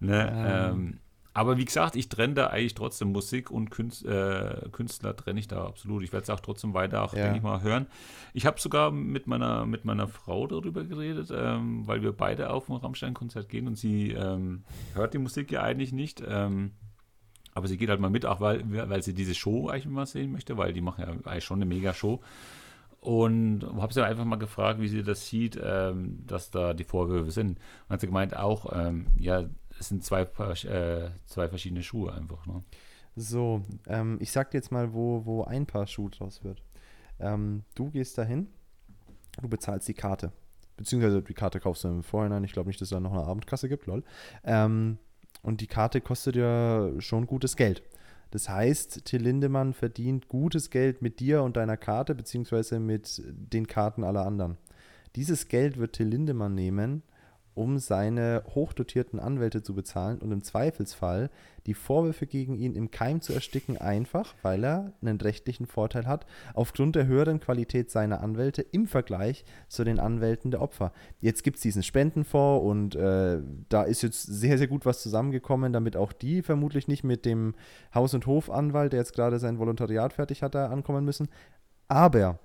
[0.00, 0.78] Ne, ähm.
[0.78, 1.00] Ähm,
[1.34, 5.48] aber wie gesagt, ich trenne da eigentlich trotzdem Musik und Künstler, äh, Künstler trenne ich
[5.48, 6.02] da absolut.
[6.02, 7.24] Ich werde es auch trotzdem weiter, auch, ja.
[7.24, 7.86] denke ich mal, hören.
[8.34, 12.68] Ich habe sogar mit meiner, mit meiner Frau darüber geredet, ähm, weil wir beide auf
[12.68, 14.64] ein Rammstein-Konzert gehen und sie ähm,
[14.94, 16.22] hört die Musik ja eigentlich nicht.
[16.26, 16.72] Ähm,
[17.54, 20.32] aber sie geht halt mal mit, auch weil, weil sie diese Show eigentlich mal sehen
[20.32, 22.20] möchte, weil die machen ja eigentlich schon eine mega Show.
[23.00, 27.30] Und habe sie einfach mal gefragt, wie sie das sieht, ähm, dass da die Vorwürfe
[27.30, 27.58] sind.
[27.58, 29.44] Und hat sie gemeint auch, ähm, ja,
[29.78, 32.46] es sind zwei, äh, zwei verschiedene Schuhe einfach.
[32.46, 32.62] Ne?
[33.16, 36.62] So, ähm, ich sag dir jetzt mal, wo, wo ein Paar Schuhe draus wird.
[37.20, 38.48] Ähm, du gehst dahin,
[39.40, 40.32] du bezahlst die Karte.
[40.76, 42.44] Beziehungsweise die Karte kaufst du im Vorhinein.
[42.44, 44.04] Ich glaube nicht, dass es da noch eine Abendkasse gibt, lol.
[44.44, 44.98] Ähm,
[45.42, 47.82] und die Karte kostet ja schon gutes Geld.
[48.30, 53.66] Das heißt, Till Lindemann verdient gutes Geld mit dir und deiner Karte, beziehungsweise mit den
[53.66, 54.58] Karten aller anderen.
[55.16, 57.02] Dieses Geld wird Till Lindemann nehmen
[57.58, 61.28] um seine hochdotierten Anwälte zu bezahlen und im Zweifelsfall
[61.66, 66.24] die Vorwürfe gegen ihn im Keim zu ersticken, einfach weil er einen rechtlichen Vorteil hat,
[66.54, 70.92] aufgrund der höheren Qualität seiner Anwälte im Vergleich zu den Anwälten der Opfer.
[71.20, 75.72] Jetzt gibt es diesen Spendenfonds und äh, da ist jetzt sehr, sehr gut was zusammengekommen,
[75.72, 77.54] damit auch die vermutlich nicht mit dem
[77.92, 81.28] Haus- und Hofanwalt, der jetzt gerade sein Volontariat fertig hat, da ankommen müssen.
[81.88, 82.38] Aber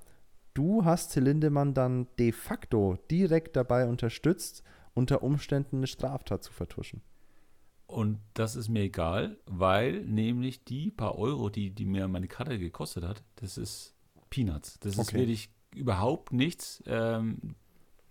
[0.54, 7.02] du hast Lindemann dann de facto direkt dabei unterstützt, unter Umständen eine Straftat zu vertuschen.
[7.86, 12.58] Und das ist mir egal, weil nämlich die paar Euro, die, die mir meine Karte
[12.58, 13.94] gekostet hat, das ist
[14.30, 14.80] Peanuts.
[14.80, 15.18] Das ist okay.
[15.20, 16.82] wirklich überhaupt nichts.
[16.88, 17.56] Ähm,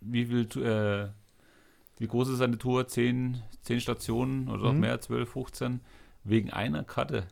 [0.00, 1.08] wie viel, äh,
[1.98, 2.86] wie groß ist eine Tour?
[2.86, 4.80] Zehn, zehn Stationen oder noch mhm.
[4.80, 5.80] mehr, zwölf, 15,
[6.24, 7.26] wegen einer Karte.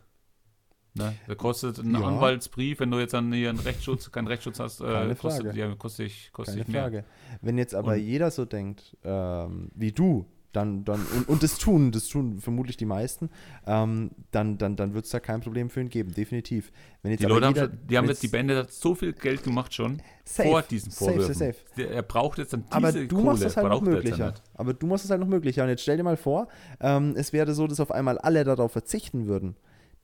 [0.95, 1.15] Ne?
[1.27, 2.01] Da kostet ein ja.
[2.01, 6.07] Anwaltsbrief, wenn du jetzt dann hier einen Rechtsschutz, keinen Rechtsschutz hast, äh, kostet, ja, kostet,
[6.07, 6.83] ich, kostet Keine mehr.
[6.83, 7.05] Frage.
[7.43, 11.59] Wenn jetzt aber und, jeder so denkt, ähm, wie du, dann, dann und, und, das
[11.59, 13.31] tun, das tun vermutlich die meisten,
[13.67, 16.73] ähm, dann, dann, dann wird es da kein Problem für ihn geben, definitiv.
[17.03, 19.45] Wenn jetzt die Leute jeder, haben, die haben jetzt, die Bände hat so viel Geld
[19.45, 21.35] gemacht schon safe, vor diesen Vorwürfen.
[21.35, 21.95] Safe, safe, safe.
[21.95, 24.35] Er braucht jetzt dann diese Aber du Kohle, machst das halt noch möglicher.
[24.55, 25.63] Aber du machst es halt noch möglicher.
[25.63, 26.49] Und jetzt stell dir mal vor,
[26.81, 29.55] ähm, es wäre so, dass auf einmal alle darauf verzichten würden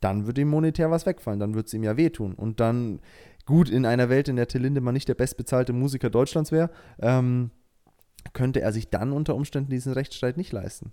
[0.07, 2.35] dann würde ihm monetär was wegfallen, dann würde es ihm ja wehtun.
[2.35, 3.01] Und dann,
[3.45, 7.51] gut, in einer Welt, in der Till Lindemann nicht der bestbezahlte Musiker Deutschlands wäre, ähm,
[8.33, 10.93] könnte er sich dann unter Umständen diesen Rechtsstreit nicht leisten.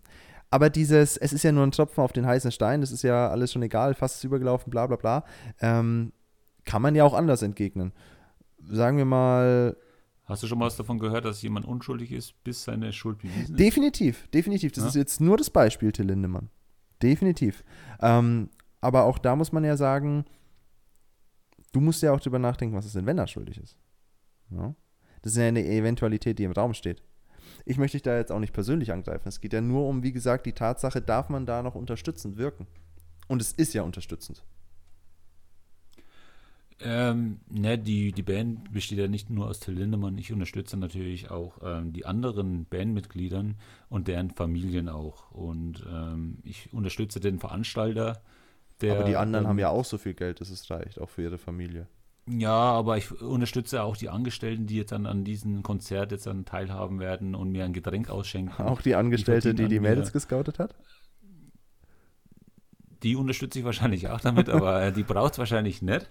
[0.52, 3.30] aber dieses, es ist ja nur ein Tropfen auf den heißen Stein, das ist ja
[3.30, 5.24] alles schon egal, fast ist übergelaufen, bla bla bla,
[5.62, 6.12] ähm,
[6.66, 7.92] kann man ja auch anders entgegnen.
[8.64, 9.76] Sagen wir mal,
[10.26, 13.56] Hast du schon mal was davon gehört, dass jemand unschuldig ist, bis seine Schuld bewiesen
[13.56, 13.60] ist?
[13.60, 14.72] Definitiv, definitiv.
[14.74, 14.90] Das Ja?
[14.90, 16.50] ist jetzt nur das Beispiel, Till Lindemann.
[17.02, 17.64] Definitiv.
[18.02, 18.50] Ähm,
[18.84, 20.26] aber auch da muss man ja sagen,
[21.72, 23.78] du musst ja auch drüber nachdenken, was ist denn, wenn er schuldig ist.
[24.52, 24.76] Ja?
[25.22, 27.02] Das ist ja eine Eventualität, die im Raum steht.
[27.66, 29.28] Ich möchte dich da jetzt auch nicht persönlich angreifen.
[29.28, 32.68] Es geht ja nur um, wie gesagt, die Tatsache, darf man da noch unterstützend wirken?
[33.28, 34.44] Und es ist ja unterstützend.
[36.82, 40.18] Ähm, ne, die, die Band besteht ja nicht nur aus Till Lindemann.
[40.18, 43.56] Ich unterstütze natürlich auch ähm, die anderen Bandmitgliedern
[43.88, 45.32] und deren Familien auch.
[45.32, 48.22] Und ähm, ich unterstütze den Veranstalter.
[48.84, 51.10] Der, aber die anderen ähm, haben ja auch so viel Geld, dass es reicht, auch
[51.10, 51.88] für ihre Familie.
[52.30, 56.46] Ja, aber ich unterstütze auch die Angestellten, die jetzt dann an diesem Konzert jetzt dann
[56.46, 58.66] teilhaben werden und mir ein Getränk ausschenken.
[58.66, 60.76] Auch die Angestellte, die die an Mädels gescoutet hat?
[63.04, 66.10] Die unterstütze ich wahrscheinlich auch damit, aber äh, die braucht es wahrscheinlich nicht.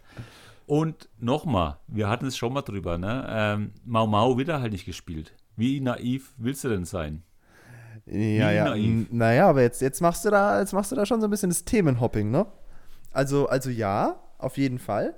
[0.66, 3.27] Und nochmal, wir hatten es schon mal drüber, ne?
[3.29, 5.35] Ähm, Mau Mau wird er halt nicht gespielt.
[5.57, 7.23] Wie naiv willst du denn sein?
[8.05, 8.64] Ja, ja.
[8.66, 9.09] naiv.
[9.11, 11.51] Naja, aber jetzt, jetzt machst du da, jetzt machst du da schon so ein bisschen
[11.51, 12.47] das Themenhopping, ne?
[13.12, 15.14] Also, also ja, auf jeden Fall.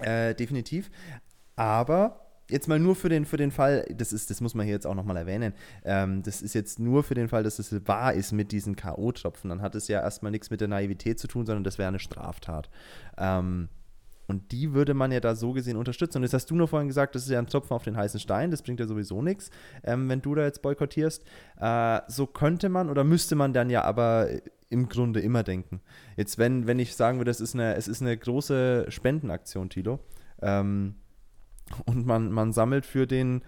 [0.00, 0.90] Äh, definitiv.
[1.56, 4.74] Aber jetzt mal nur für den, für den Fall, das ist, das muss man hier
[4.74, 5.54] jetzt auch nochmal erwähnen,
[5.84, 9.48] ähm, das ist jetzt nur für den Fall, dass es wahr ist mit diesen K.O.-Tropfen.
[9.48, 11.98] Dann hat es ja erstmal nichts mit der Naivität zu tun, sondern das wäre eine
[11.98, 12.68] Straftat.
[13.16, 13.68] Ähm,
[14.26, 16.18] und die würde man ja da so gesehen unterstützen.
[16.18, 18.18] Und jetzt hast du nur vorhin gesagt, das ist ja ein Tropfen auf den heißen
[18.20, 19.50] Stein, das bringt ja sowieso nichts,
[19.82, 21.22] ähm, wenn du da jetzt boykottierst.
[21.60, 24.28] Äh, so könnte man oder müsste man dann ja aber
[24.70, 25.80] im Grunde immer denken.
[26.16, 30.00] Jetzt, wenn, wenn ich sagen würde, es ist eine, es ist eine große Spendenaktion, Tilo,
[30.42, 30.96] ähm,
[31.86, 33.42] und man, man sammelt für den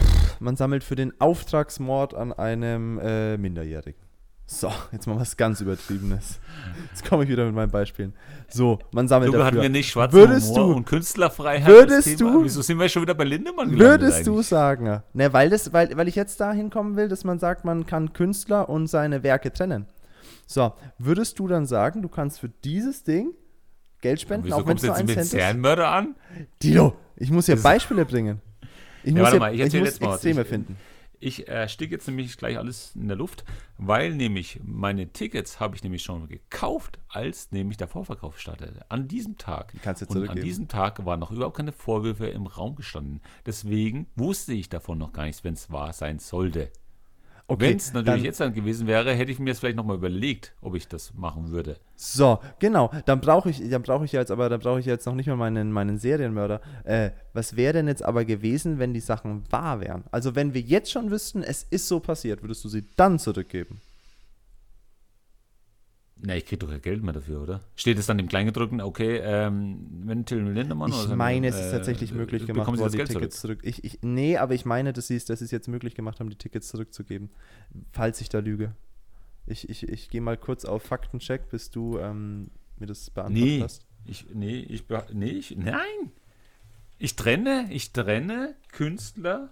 [0.00, 4.08] pff, man sammelt für den Auftragsmord an einem äh, Minderjährigen.
[4.50, 6.40] So, jetzt mal was ganz Übertriebenes.
[6.90, 8.14] Jetzt komme ich wieder mit meinen Beispielen.
[8.48, 9.60] So, man sammelt hatten dafür.
[9.62, 13.12] wir nicht schwarzen Würdest Humor du- und Künstlerfreiheit würdest du- Wieso sind wir schon wieder
[13.14, 16.96] bei Lindemann gelandet Würdest du sagen, ne, weil, das, weil, weil ich jetzt dahin kommen
[16.96, 19.86] will, dass man sagt, man kann Künstler und seine Werke trennen.
[20.50, 23.32] So, würdest du dann sagen, du kannst für dieses Ding
[24.00, 25.30] Geld spenden, Wieso auch wenn es nur jetzt ein mit Cent ist?
[25.32, 26.14] Serienmörder an?
[26.62, 28.40] Dilo, ich muss ja Beispiele bringen.
[29.04, 30.14] Ich Ja, muss, warte ja, mal, ich ich muss jetzt mal was.
[30.16, 30.76] Extreme Ich- finden.
[31.20, 33.44] Ich äh, jetzt nämlich gleich alles in der Luft,
[33.76, 38.88] weil nämlich meine Tickets habe ich nämlich schon gekauft, als nämlich der Vorverkauf startete.
[38.88, 39.72] An diesem Tag.
[39.72, 40.44] Die kannst du Und an zurückgeben.
[40.46, 43.20] diesem Tag waren noch überhaupt keine Vorwürfe im Raum gestanden.
[43.46, 46.70] Deswegen wusste ich davon noch gar nichts, wenn es wahr sein sollte.
[47.50, 49.96] Okay, wenn es natürlich dann- jetzt dann gewesen wäre, hätte ich mir jetzt vielleicht nochmal
[49.96, 51.76] überlegt, ob ich das machen würde.
[51.96, 52.90] So, genau.
[53.06, 55.36] Dann brauche ich, dann brauche ich jetzt, aber dann brauche ich jetzt noch nicht mal
[55.36, 56.60] meinen, meinen Serienmörder.
[56.84, 60.04] Äh, was wäre denn jetzt aber gewesen, wenn die Sachen wahr wären?
[60.10, 63.80] Also wenn wir jetzt schon wüssten, es ist so passiert, würdest du sie dann zurückgeben?
[66.20, 67.60] Na, ich kriege doch kein Geld mehr dafür, oder?
[67.76, 71.66] Steht es dann im Kleingedruckten, okay, ähm, wenn Till Lindemann oder Ich meine, es ist
[71.66, 73.60] äh, tatsächlich möglich gemacht bekommen Sie worden, das die Geld Tickets zurück.
[73.62, 76.36] Ich, ich, nee, aber ich meine, dass sie es, dass jetzt möglich gemacht haben, die
[76.36, 77.30] Tickets zurückzugeben.
[77.92, 78.74] Falls ich da lüge.
[79.46, 83.62] Ich, ich, ich gehe mal kurz auf Faktencheck, bis du ähm, mir das beantwortet Nee,
[83.62, 83.86] hast.
[84.04, 86.12] ich, nee, ich, nee, ich, nein.
[86.98, 89.50] Ich trenne, ich trenne Künstler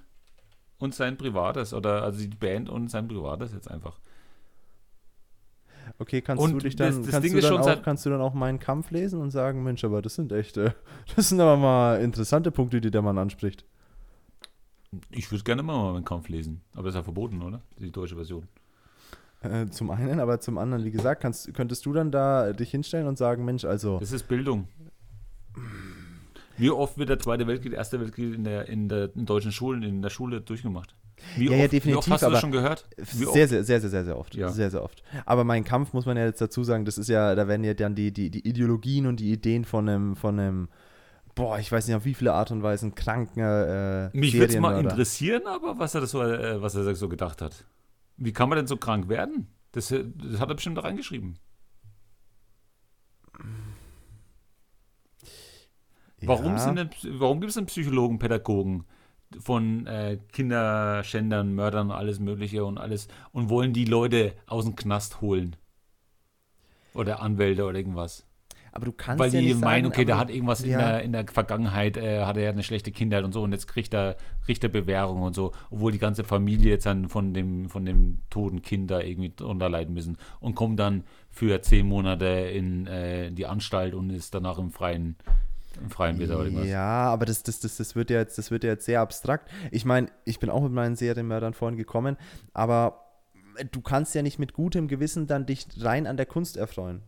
[0.79, 4.01] und sein Privates oder also die Band und sein Privates jetzt einfach.
[5.99, 8.05] Okay, kannst Und du dich das- dann, das kannst, Ding du dann auch, seit- kannst
[8.05, 10.73] du dann auch meinen Kampf lesen und sagen, Mensch, aber das sind echt, äh,
[11.17, 13.65] das sind aber mal interessante Punkte, die der Mann anspricht.
[15.11, 17.61] Ich würde gerne mal meinen Kampf lesen, aber das ist ja verboten, oder?
[17.79, 18.47] Die deutsche Version.
[19.43, 23.07] Äh, zum einen, aber zum anderen, wie gesagt, kannst, könntest du dann da dich hinstellen
[23.07, 24.69] und sagen, Mensch, also, Das ist Bildung.
[26.59, 29.53] Wie oft wird der Zweite Weltkrieg, der Erste Weltkrieg in der, in der in deutschen
[29.53, 30.95] Schulen, in der Schule durchgemacht?
[31.37, 32.89] Wie, Ja, oft, ja, wie definitiv, oft hast du aber das schon gehört?
[32.97, 34.35] Wie sehr, sehr, sehr, sehr, sehr, sehr oft.
[34.35, 34.49] Ja.
[34.51, 35.03] Sehr, sehr oft.
[35.25, 37.75] Aber mein Kampf, muss man ja jetzt dazu sagen, das ist ja, da werden ja
[37.75, 40.69] dann die, die, die Ideologien und die Ideen von einem, von einem,
[41.35, 44.61] boah, ich weiß nicht auf wie viele Art und Weisen, kranken äh, Mich würde es
[44.61, 47.65] mal interessieren, aber was er, das so, äh, was er so gedacht hat.
[48.19, 49.49] Wie kann man denn so krank werden?
[49.73, 51.39] Das, äh, das hat er bestimmt da reingeschrieben.
[56.23, 56.59] Warum, Ja.
[56.59, 58.87] sind denn, warum gibt es denn Psychologen, Pädagogen
[59.39, 65.21] von äh, Kinderschändern, Mördern, alles Mögliche und alles und wollen die Leute aus dem Knast
[65.21, 65.57] holen?
[66.95, 68.27] Oder Anwälte oder irgendwas?
[68.77, 70.79] Aber du kannst Weil ja die meinen, sagen, okay, der hat irgendwas in, ja.
[70.79, 73.69] der, in der Vergangenheit, äh, hat er ja eine schlechte Kindheit und so und jetzt
[73.69, 74.17] kriegt er
[74.47, 78.91] Richterbewährung und so, obwohl die ganze Familie jetzt dann von dem, von dem toten Kind
[78.91, 83.95] da irgendwie drunter leiden müssen und kommt dann für zehn Monate in äh, die Anstalt
[83.95, 85.17] und ist danach im freien,
[85.81, 86.69] im freien wieder oder irgendwas.
[86.69, 89.51] Ja, aber das, das, das, das, wird ja jetzt, das wird ja jetzt sehr abstrakt.
[89.71, 92.17] Ich meine, ich bin auch mit meinen Serienmördern vorhin gekommen,
[92.53, 93.05] aber
[93.71, 97.03] du kannst ja nicht mit gutem Gewissen dann dich rein an der Kunst erfreuen.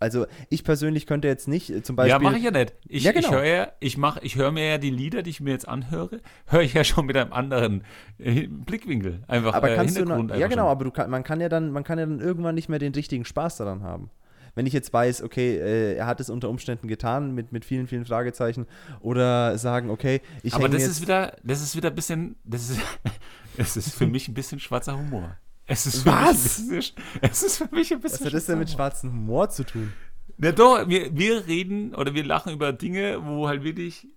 [0.00, 2.12] Also ich persönlich könnte jetzt nicht äh, zum Beispiel.
[2.12, 2.72] Ja, mache ich ja nicht.
[2.86, 3.28] Ich, Ja, genau.
[3.28, 5.66] ich höre ja, ich mach, ich höre mir ja die Lieder, die ich mir jetzt
[5.66, 7.82] anhöre, höre ich ja schon mit einem anderen
[8.18, 9.24] äh, Blickwinkel.
[9.26, 10.70] Einfach aber äh, kannst du noch, ja genau, schon.
[10.70, 13.24] aber du man kann ja dann, man kann ja dann irgendwann nicht mehr den richtigen
[13.24, 14.10] Spaß daran haben.
[14.58, 17.86] Wenn ich jetzt weiß, okay, äh, er hat es unter Umständen getan mit, mit vielen,
[17.86, 18.66] vielen Fragezeichen
[18.98, 22.80] oder sagen, okay, ich Aber das ist wieder, das ist wieder ein bisschen, das ist,
[23.56, 25.36] es ist für mich ein bisschen schwarzer Humor.
[25.66, 26.58] Es ist für Was?
[26.58, 29.48] Mich bisschen, es ist für mich ein bisschen was hat das denn mit schwarzem Humor
[29.48, 29.92] zu tun?
[30.38, 34.08] Na doch, wir, wir reden oder wir lachen über Dinge, wo halt wirklich,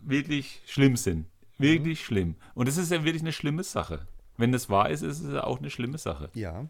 [0.00, 1.26] wirklich schlimm sind.
[1.58, 2.34] Wirklich schlimm.
[2.54, 4.08] Und das ist ja wirklich eine schlimme Sache.
[4.36, 6.28] Wenn das wahr ist, ist es auch eine schlimme Sache.
[6.34, 6.68] Ja.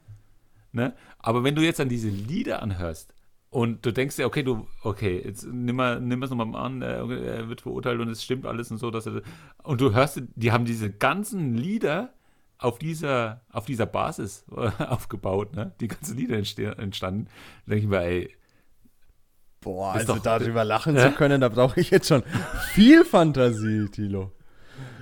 [0.72, 0.94] Ne?
[1.18, 3.14] Aber wenn du jetzt an diese Lieder anhörst
[3.50, 6.96] und du denkst dir, okay, du, okay, jetzt nimm mal, nimm es nochmal an, äh,
[6.96, 9.22] er wird verurteilt und es stimmt alles und so, dass er,
[9.62, 12.12] und du hörst, die haben diese ganzen Lieder
[12.58, 14.44] auf dieser, auf dieser Basis
[14.78, 15.72] aufgebaut, ne?
[15.80, 16.36] Die ganzen Lieder
[16.78, 17.26] entstanden.
[17.66, 18.34] Da denke ich mir, ey,
[19.60, 21.10] Boah, also doch- darüber lachen Ja?
[21.10, 22.22] zu können, da brauche ich jetzt schon
[22.72, 24.32] viel Fantasie, Tilo.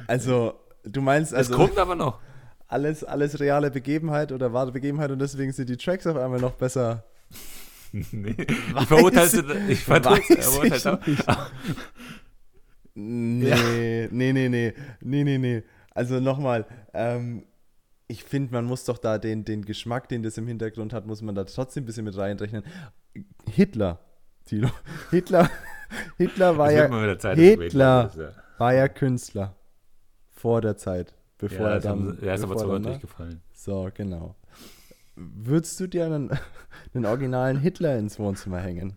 [0.07, 0.55] Also,
[0.85, 2.21] du meinst es also kommt aber noch.
[2.75, 6.53] Alles, alles reale Begebenheit oder wahre Begebenheit und deswegen sind die Tracks auf einmal noch
[6.55, 7.05] besser.
[8.11, 8.35] Nee,
[8.72, 11.07] Weiß ich verurteile ich- verurteile auch.
[11.07, 11.25] nicht.
[12.95, 15.62] Nee, nee, nee, nee, nee, nee, nee.
[15.95, 17.45] Also nochmal, ähm,
[18.09, 21.22] ich finde, man muss doch da den, den Geschmack, den das im Hintergrund hat, muss
[21.22, 22.64] man da trotzdem ein bisschen mit reinrechnen.
[23.51, 24.01] Hitler,
[24.45, 24.70] Tilo,
[25.11, 25.49] Hitler,
[26.16, 28.11] Hitler war Es ja, Hitler
[28.59, 29.55] war ja Künstler
[30.33, 31.14] vor der Zeit,
[31.49, 32.19] bevor Ja, er dann.
[32.23, 32.89] er ist aber er dann, ne?
[32.89, 33.41] durchgefallen.
[33.53, 34.35] So, genau.
[35.17, 36.31] Würdest du dir einen,
[36.95, 38.97] einen originalen Hitler ins Wohnzimmer hängen?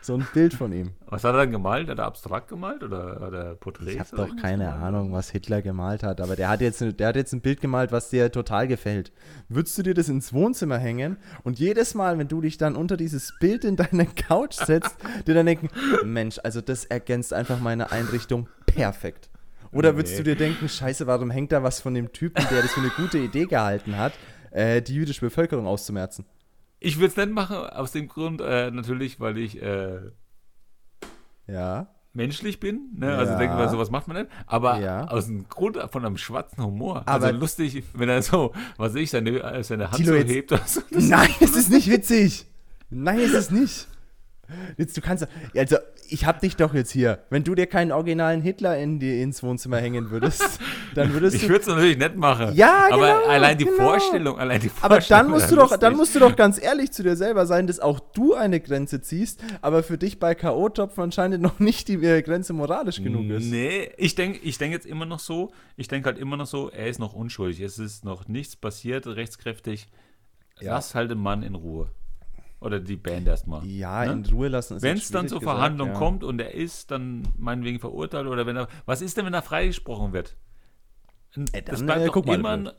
[0.00, 0.92] so ein Bild von ihm.
[1.06, 1.88] Was hat er dann gemalt?
[1.88, 3.90] Hat er abstrakt gemalt oder hat er Porträts?
[3.92, 4.82] Ich habe doch keine gemalt?
[4.82, 7.90] Ahnung, was Hitler gemalt hat, aber der hat, jetzt, der hat jetzt ein Bild gemalt,
[7.90, 9.10] was dir total gefällt.
[9.48, 12.96] Würdest du dir das ins Wohnzimmer hängen und jedes Mal, wenn du dich dann unter
[12.96, 15.70] dieses Bild in deine Couch setzt, dir dann denken,
[16.04, 19.28] Mensch, also das ergänzt einfach meine Einrichtung perfekt.
[19.74, 20.22] Oder würdest Nee.
[20.22, 22.90] du dir denken, scheiße, warum hängt da was von dem Typen, der das für eine
[22.90, 24.12] gute Idee gehalten hat,
[24.50, 26.24] äh, die jüdische Bevölkerung auszumerzen?
[26.80, 29.98] Ich würde es nicht machen, aus dem Grund äh, natürlich, weil ich äh,
[31.46, 31.88] Ja.
[32.12, 32.90] menschlich bin.
[32.96, 33.16] Ne?
[33.16, 33.38] Also Ja.
[33.38, 34.30] denke mal, sowas macht man nicht.
[34.46, 35.06] Aber Ja.
[35.08, 37.02] aus dem Grund von einem schwarzen Humor.
[37.06, 40.24] Aber- also lustig, wenn er so, was weiß ich, seine, äh, seine Hand Tilo, so
[40.24, 40.80] hebt so.
[40.90, 42.46] Nein, es ist nicht witzig.
[42.90, 43.88] Nein, es ist nicht.
[44.76, 45.76] Jetzt, du kannst, also
[46.14, 47.18] ich hab dich doch jetzt hier.
[47.28, 50.60] Wenn du dir keinen originalen Hitler in die, ins Wohnzimmer hängen würdest,
[50.94, 51.48] dann würdest Ich du.
[51.48, 52.54] würde es natürlich nicht machen.
[52.54, 53.76] Ja, aber genau, allein die genau.
[53.76, 55.22] Vorstellung, allein die Aber Vorstellung.
[55.24, 57.80] dann musst du doch, dann musst du doch ganz ehrlich zu dir selber sein, dass
[57.80, 62.22] auch du eine Grenze ziehst, aber für dich bei K.O.-Topfen anscheinend noch nicht die äh,
[62.22, 63.46] Grenze moralisch genug ist.
[63.46, 66.70] Nee, ich denke ich denk jetzt immer noch so, ich denke halt immer noch so,
[66.70, 69.88] er ist noch unschuldig, es ist noch nichts passiert, rechtskräftig.
[70.60, 70.74] Ja.
[70.74, 71.88] Lass halt den Mann in Ruhe.
[72.64, 73.64] Oder die Band erstmal.
[73.66, 74.12] Ja, Ne?
[74.12, 75.94] in Ruhe lassen Wenn es dann zur gesagt, Verhandlung ja.
[75.94, 78.68] kommt und er ist dann meinetwegen verurteilt oder wenn er.
[78.86, 80.36] Was ist denn, wenn er freigesprochen wird?
[81.34, 82.56] Das dann, bleibt äh, doch guck mal, immer.
[82.56, 82.74] blöd.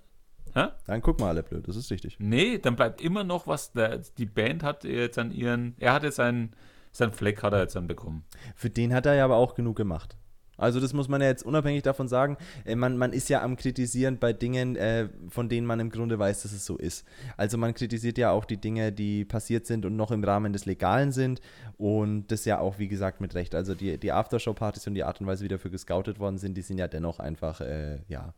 [0.53, 0.67] Hä?
[0.87, 2.15] Dann guck mal alle blöd, das ist richtig.
[2.19, 3.73] Nee, dann bleibt immer noch was.
[3.73, 5.75] Der, die Band hat jetzt an ihren.
[5.77, 6.55] Er hat jetzt seinen,
[6.91, 8.23] seinen Fleck hat er jetzt dann bekommen.
[8.55, 10.17] Für den hat er ja aber auch genug gemacht.
[10.57, 12.37] Also das muss man ja jetzt unabhängig davon sagen.
[12.63, 16.17] Äh, man, man ist ja am Kritisieren bei Dingen, äh, von denen man im Grunde
[16.17, 17.05] weiß, dass es so ist.
[17.37, 20.65] Also man kritisiert ja auch die Dinge, die passiert sind und noch im Rahmen des
[20.65, 21.41] Legalen sind.
[21.77, 23.55] Und das ja auch, wie gesagt, mit Recht.
[23.55, 26.61] Also die, die Aftershow-Partys und die Art und Weise, wie dafür gescoutet worden sind, die
[26.61, 28.33] sind ja dennoch einfach, äh, ja.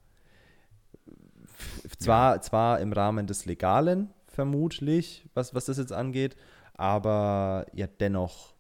[1.97, 6.35] Zwar, zwar im Rahmen des Legalen, vermutlich, was, was das jetzt angeht,
[6.75, 8.53] aber ja dennoch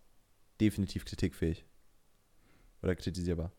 [0.59, 1.66] definitiv kritikfähig.
[2.81, 3.51] Oder kritisierbar.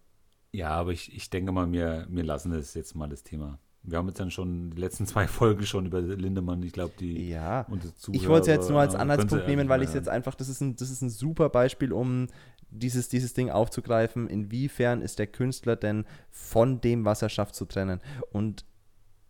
[0.53, 3.59] Ja, aber ich, ich denke mal, wir, wir lassen es jetzt mal das Thema.
[3.83, 6.63] Wir haben jetzt dann schon die letzten zwei Folgen schon über Lindemann.
[6.63, 7.67] Ich glaube, die Ja.
[7.69, 10.35] unsere Ich wollte es jetzt nur als Zuhörer Anhaltspunkt nehmen, weil ich es jetzt einfach,
[10.35, 12.29] das ist, ein, das ist ein super Beispiel, um
[12.71, 14.29] dieses, dieses Ding aufzugreifen.
[14.29, 18.01] Inwiefern ist der Künstler denn von dem, was er schafft, zu trennen?
[18.33, 18.65] Und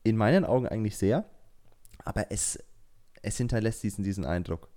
[0.05, 1.25] in meinen Augen eigentlich sehr,
[2.05, 2.59] aber es,
[3.23, 4.69] es hinterlässt diesen, diesen Eindruck.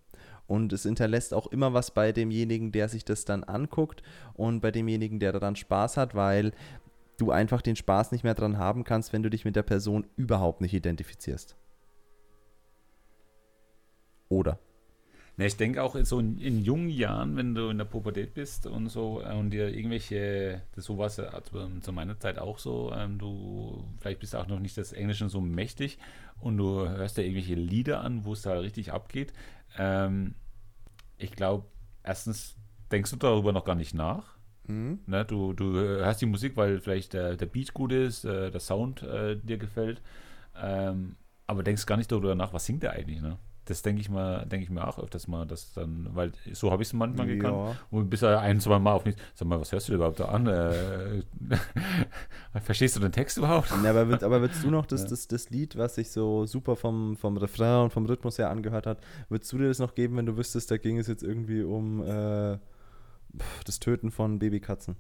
[0.52, 4.70] Und es hinterlässt auch immer was bei demjenigen, der sich das dann anguckt und bei
[4.70, 6.52] demjenigen, der daran Spaß hat, weil
[7.18, 10.06] du einfach den Spaß nicht mehr dran haben kannst, wenn du dich mit der Person
[10.18, 11.56] überhaupt nicht identifizierst.
[14.28, 14.60] Oder?
[15.38, 18.68] Ne, ich denke auch so in, in jungen Jahren, wenn du in der Pubertät bist
[18.68, 22.38] und so äh, und dir irgendwelche, das so war es ja also, zu meiner Zeit
[22.38, 25.98] auch so, ähm, du vielleicht bist du auch noch nicht das Englische so mächtig
[26.42, 29.32] und du hörst dir irgendwelche Lieder an, wo es da richtig abgeht.
[29.78, 30.36] Ähm,
[31.18, 31.66] ich glaube,
[32.04, 32.58] erstens
[32.92, 34.38] denkst du darüber noch gar nicht nach.
[34.68, 35.00] Mhm.
[35.06, 38.60] Ne, du, du hörst die Musik, weil vielleicht der, der Beat gut ist, äh, der
[38.60, 40.02] Sound äh, dir gefällt.
[40.56, 41.16] Ähm,
[41.48, 43.38] aber denkst gar nicht darüber nach, was singt der eigentlich, ne?
[43.66, 46.82] Das denke ich mal, denke ich mir auch öfters mal, dass dann, weil so habe
[46.82, 47.36] ich es manchmal Ja.
[47.36, 47.78] gekannt.
[47.92, 50.20] Und bis er ein, zwei Mal auf mich, sag mal, was hörst du denn überhaupt
[50.20, 50.48] da an?
[50.48, 51.22] Äh,
[52.62, 53.70] verstehst du den Text überhaupt?
[53.84, 55.10] Ja, aber, würd, aber würdest du noch das, Ja.
[55.10, 58.88] das, das Lied, was sich so super vom, vom Refrain und vom Rhythmus her angehört
[58.88, 59.00] hat,
[59.30, 62.02] würdest du dir das noch geben, wenn du wüsstest, da ging es jetzt irgendwie um
[62.04, 62.58] äh,
[63.66, 64.96] das Töten von Babykatzen?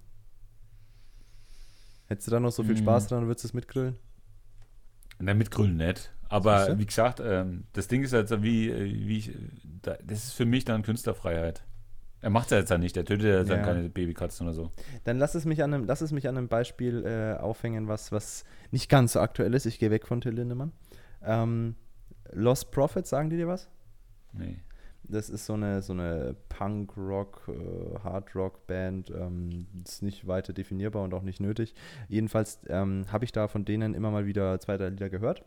[2.06, 2.84] Hättest du da noch so viel Hm.
[2.84, 3.96] Spaß dran und würdest du es mitgrillen?
[5.20, 6.12] Nein, mit Grün nicht.
[6.32, 9.32] Aber wie gesagt, ähm, das Ding ist jetzt wie, äh, wie ich,
[9.82, 11.64] da, das ist für mich dann Künstlerfreiheit.
[12.24, 13.66] Er macht es ja jetzt ja nicht, der tötet ja dann Ja.
[13.66, 14.72] keine Babykatzen oder so.
[15.04, 18.12] Dann lass es mich an einem, lass es mich an einem Beispiel äh, aufhängen, was,
[18.12, 19.66] was nicht ganz so aktuell ist.
[19.66, 20.72] Ich gehe weg von Till Lindemann.
[21.24, 21.76] Ähm,
[22.32, 23.70] Lost Prophets, sagen die dir was?
[24.34, 24.60] Nee.
[25.04, 29.10] Das ist so eine, so eine Punk-Rock, äh, Hard-Rock-Band.
[29.10, 31.74] Ähm, ist nicht weiter definierbar und auch nicht nötig.
[32.08, 35.44] Jedenfalls ähm, habe ich da von denen immer mal wieder zwei, drei Lieder gehört.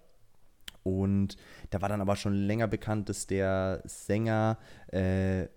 [0.84, 1.36] Und
[1.70, 4.58] da war dann aber schon länger bekannt, dass der Sänger
[4.88, 5.48] äh,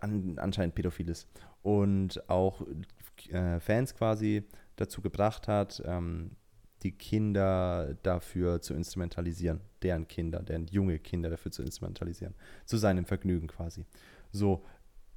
[0.00, 1.28] an, anscheinend pädophil ist.
[1.62, 2.66] Und auch
[3.28, 4.44] äh, Fans quasi
[4.76, 6.32] dazu gebracht hat, ähm,
[6.82, 9.60] die Kinder dafür zu instrumentalisieren.
[9.82, 12.34] Deren Kinder, deren junge Kinder dafür zu instrumentalisieren.
[12.64, 13.84] Zu seinem Vergnügen quasi.
[14.32, 14.64] So.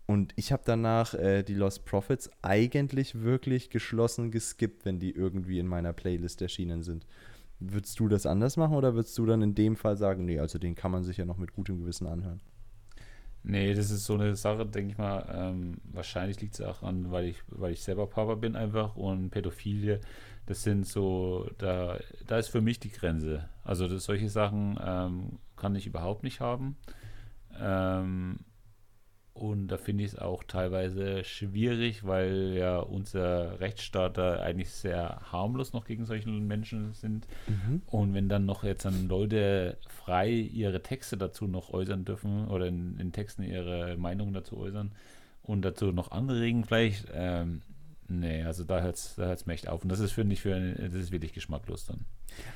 [0.05, 5.59] Und ich habe danach äh, die Lost Prophets eigentlich wirklich geschlossen geskippt, wenn die irgendwie
[5.59, 7.07] in meiner Playlist erschienen sind.
[7.65, 10.59] Würdest du das anders machen oder würdest du dann in dem Fall sagen, nee, also
[10.59, 12.41] den kann man sich ja noch mit gutem Gewissen anhören?
[13.45, 15.25] Nee, das ist so eine Sache, denke ich mal.
[15.33, 19.31] Ähm, wahrscheinlich liegt es auch an, weil ich, weil ich selber Papa bin einfach und
[19.31, 19.99] Pädophilie,
[20.45, 23.49] das sind so, da, da ist für mich die Grenze.
[23.63, 26.77] Also das, solche Sachen ähm, kann ich überhaupt nicht haben.
[27.59, 28.39] Ähm,
[29.33, 35.21] und da finde ich es auch teilweise schwierig, weil ja unser Rechtsstaat da eigentlich sehr
[35.31, 37.27] harmlos noch gegen solche Menschen sind.
[37.87, 42.67] Und wenn dann noch jetzt dann Leute frei ihre Texte dazu noch äußern dürfen oder
[42.67, 44.91] in, in Texten ihre Meinung dazu äußern
[45.41, 47.63] und dazu noch anregen, vielleicht, ähm,
[48.07, 49.83] nee, also da hört es da hört's mir echt auf.
[49.83, 52.05] Und das ist, finde ich, für das ist wirklich geschmacklos dann.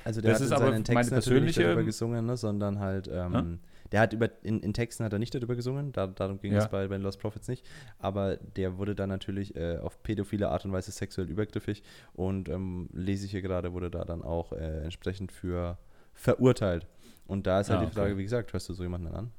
[0.03, 2.25] Also der Das hat ist in aber seinen meine Texten natürlich nicht persönliche- darüber gesungen,
[2.25, 3.59] ne, sondern halt, ähm,
[3.91, 6.59] der hat über, in, in Texten hat er nicht darüber gesungen, da, darum ging Ja.
[6.59, 7.65] es bei, bei Lost Prophets nicht,
[7.99, 11.83] aber der wurde dann natürlich äh, auf pädophile Art und Weise sexuell übergriffig
[12.13, 15.77] und ähm, lese ich hier gerade, wurde da dann auch äh, entsprechend für
[16.13, 16.87] verurteilt.
[17.27, 18.17] Und da ist halt Ah, die Frage, okay.
[18.19, 19.31] wie gesagt, hörst du so jemanden an?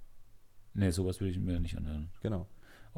[0.74, 2.11] Nee, sowas würde ich mir nicht anhören.
[2.22, 2.46] Genau.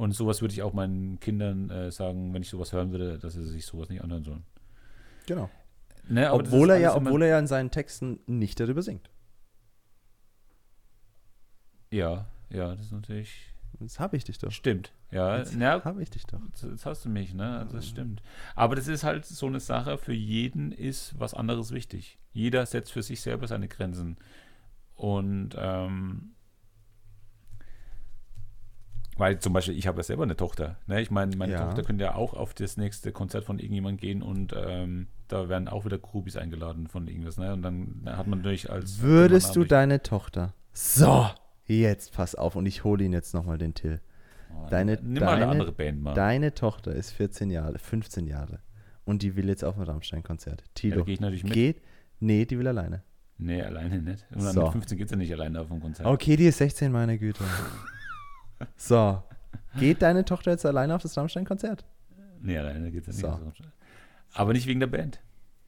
[0.00, 3.34] Und sowas würde ich auch meinen Kindern äh, sagen, wenn ich sowas hören würde, dass
[3.34, 4.44] sie sich sowas nicht anhören sollen.
[5.26, 5.50] Genau.
[6.08, 9.10] Ne, Obwohl er ja, obwohl er ja in seinen Texten nicht darüber singt.
[11.90, 13.52] Ja, ja, das ist natürlich.
[13.78, 14.50] Das habe ich dich doch.
[14.50, 14.94] Stimmt.
[15.10, 16.40] Ja, Jetzt na, habe ich dich doch.
[16.46, 17.58] Jetzt, jetzt hast du mich, ne?
[17.58, 18.22] Also Das stimmt.
[18.54, 22.18] Aber das ist halt so eine Sache, für jeden ist was anderes wichtig.
[22.32, 24.16] Jeder setzt für sich selber seine Grenzen.
[24.94, 26.32] Und ähm,
[29.20, 30.76] weil zum Beispiel, ich habe ja selber eine Tochter.
[30.88, 31.00] Ne?
[31.00, 31.64] Ich meine, meine Ja.
[31.66, 35.68] Tochter könnte ja auch auf das nächste Konzert von irgendjemandem gehen und ähm, da werden
[35.68, 37.36] auch wieder Groupies eingeladen von irgendwas.
[37.38, 37.52] Ne?
[37.52, 40.54] Und dann hat man natürlich als Würdest du deine Tochter.
[40.72, 41.26] So,
[41.66, 44.00] jetzt pass auf und ich hole ihn jetzt nochmal den Till.
[44.52, 46.14] Oh, deine- Nimm mal eine deine- andere Band mal.
[46.14, 48.58] Deine Tochter ist 14 Jahre, 15 Jahre
[49.04, 50.62] und die will jetzt auf ein Rammstein-Konzert.
[50.62, 51.52] ja, Tilo, gehe ich natürlich mit.
[51.52, 51.82] geht?
[52.18, 53.02] Nee, die will alleine.
[53.38, 54.26] Nee, alleine nicht.
[54.34, 54.62] Und So.
[54.64, 56.06] mit 15 geht sie nicht alleine auf ein Konzert.
[56.06, 57.44] Okay, die ist 16, meine Güte.
[58.76, 59.22] So,
[59.78, 61.84] geht deine Tochter jetzt alleine auf das Rammstein-Konzert?
[62.42, 63.20] Nee, alleine geht es nicht.
[63.20, 63.28] So.
[63.56, 63.64] So.
[64.32, 65.20] Aber nicht wegen der Band.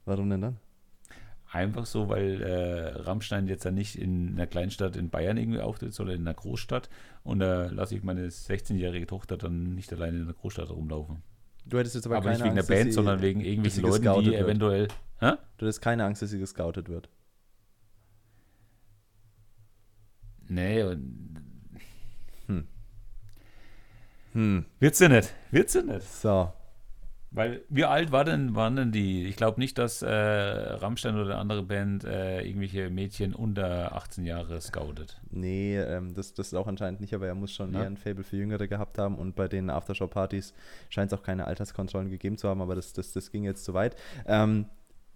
[0.05, 0.57] Warum denn dann?
[1.51, 5.93] Einfach so, weil äh, Rammstein jetzt ja nicht in einer Kleinstadt in Bayern irgendwie auftritt,
[5.93, 6.89] sondern in einer Großstadt.
[7.25, 11.23] Und da lasse ich meine 16-jährige Tochter dann nicht alleine in der Großstadt rumlaufen.
[11.67, 13.83] Du hättest jetzt aber, Aber, keine nicht wegen Angst, der Band, sie- sondern wegen irgendwelchen
[13.85, 14.41] sie Leuten, die wird.
[14.43, 14.89] eventuell.
[15.21, 15.33] Hä?
[15.59, 17.11] Du hättest keine Angst, dass sie gescoutet wird.
[20.49, 21.32] Nee, und
[24.33, 24.65] Hm.
[24.81, 25.33] wird sie nicht.
[25.51, 26.03] Wird sie nicht.
[26.11, 26.53] So,
[27.31, 29.25] Weil, wie alt war denn, waren denn die?
[29.27, 34.25] Ich glaube nicht, dass äh, Rammstein oder eine andere Band äh, irgendwelche Mädchen unter 18
[34.27, 35.19] Jahre scoutet.
[35.31, 37.81] Nee, ähm, das, das ist auch anscheinend nicht, aber er muss schon Ja.
[37.81, 40.53] eher ein Fable für Jüngere gehabt haben und bei den Aftershow-Partys
[40.91, 43.73] scheint es auch keine Alterskontrollen gegeben zu haben, aber das, das, das ging jetzt zu
[43.73, 43.97] weit.
[44.27, 44.67] Ähm,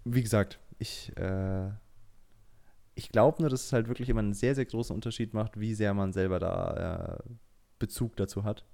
[0.05, 1.69] wie gesagt, ich, äh,
[2.95, 5.75] ich glaube nur, dass es halt wirklich immer einen sehr, sehr großen Unterschied macht, wie
[5.75, 7.31] sehr man selber da äh,
[7.79, 8.65] Bezug dazu hat.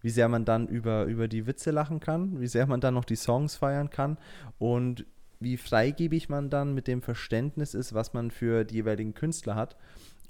[0.00, 3.04] Wie sehr man dann über, über die Witze lachen kann, wie sehr man dann noch
[3.04, 4.18] die Songs feiern kann
[4.58, 5.06] und
[5.40, 9.76] wie freigebig man dann mit dem Verständnis ist, was man für die jeweiligen Künstler hat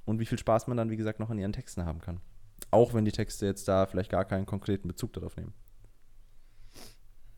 [0.05, 2.21] und wie viel Spaß man dann, wie gesagt, noch in ihren Texten haben kann.
[2.71, 5.53] Auch wenn die Texte jetzt da vielleicht gar keinen konkreten Bezug darauf nehmen.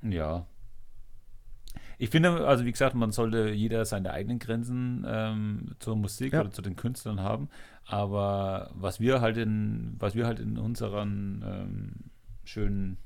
[0.02, 0.46] Ja.
[1.98, 6.40] Ich finde, also wie gesagt, man sollte jeder seine eigenen Grenzen ähm, zur Musik Ja.
[6.40, 7.48] oder zu den Künstlern haben.
[7.86, 11.92] Aber was wir halt in, was wir halt in unserem ähm,
[12.48, 12.98] schönen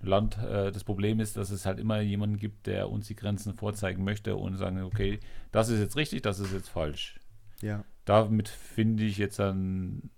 [0.00, 3.54] Land äh, das Problem ist, dass es halt immer jemanden gibt, der uns die Grenzen
[3.54, 5.20] vorzeigen möchte und sagen, okay,
[5.52, 7.18] das ist jetzt richtig, das ist jetzt falsch.
[7.62, 7.84] Ja.
[8.04, 10.10] Damit finde ich jetzt dann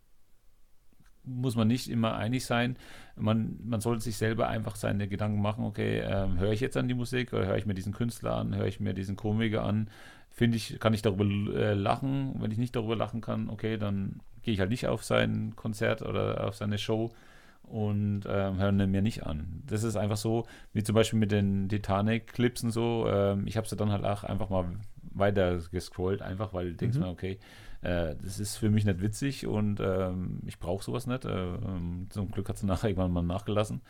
[1.27, 2.77] muss man nicht immer einig sein.
[3.17, 6.89] Man, man sollte sich selber einfach seine Gedanken machen, okay, ähm, höre ich jetzt an
[6.89, 9.91] die Musik oder höre ich mir diesen Künstler an, höre ich mir diesen Komiker an,
[10.31, 12.37] finde ich, kann ich darüber äh, lachen.
[12.39, 16.03] Wenn ich nicht darüber lachen kann, okay, dann gehe ich halt nicht auf sein Konzert
[16.03, 17.13] oder auf seine Show
[17.67, 19.63] und ähm, höre ihn mir nicht an.
[19.67, 23.07] Das ist einfach so, wie zum Beispiel mit den Titanic-Clips und so.
[23.09, 24.67] Ähm, ich habe sie dann halt auch einfach mal
[25.13, 27.03] weiter gescrollt, einfach weil du denkst Mhm.
[27.05, 27.39] mir, okay,
[27.83, 31.25] äh, das ist für mich nicht witzig und ähm, ich brauche sowas nicht.
[31.25, 33.81] Äh, ähm, zum Glück hat sie nachher irgendwann mal nachgelassen.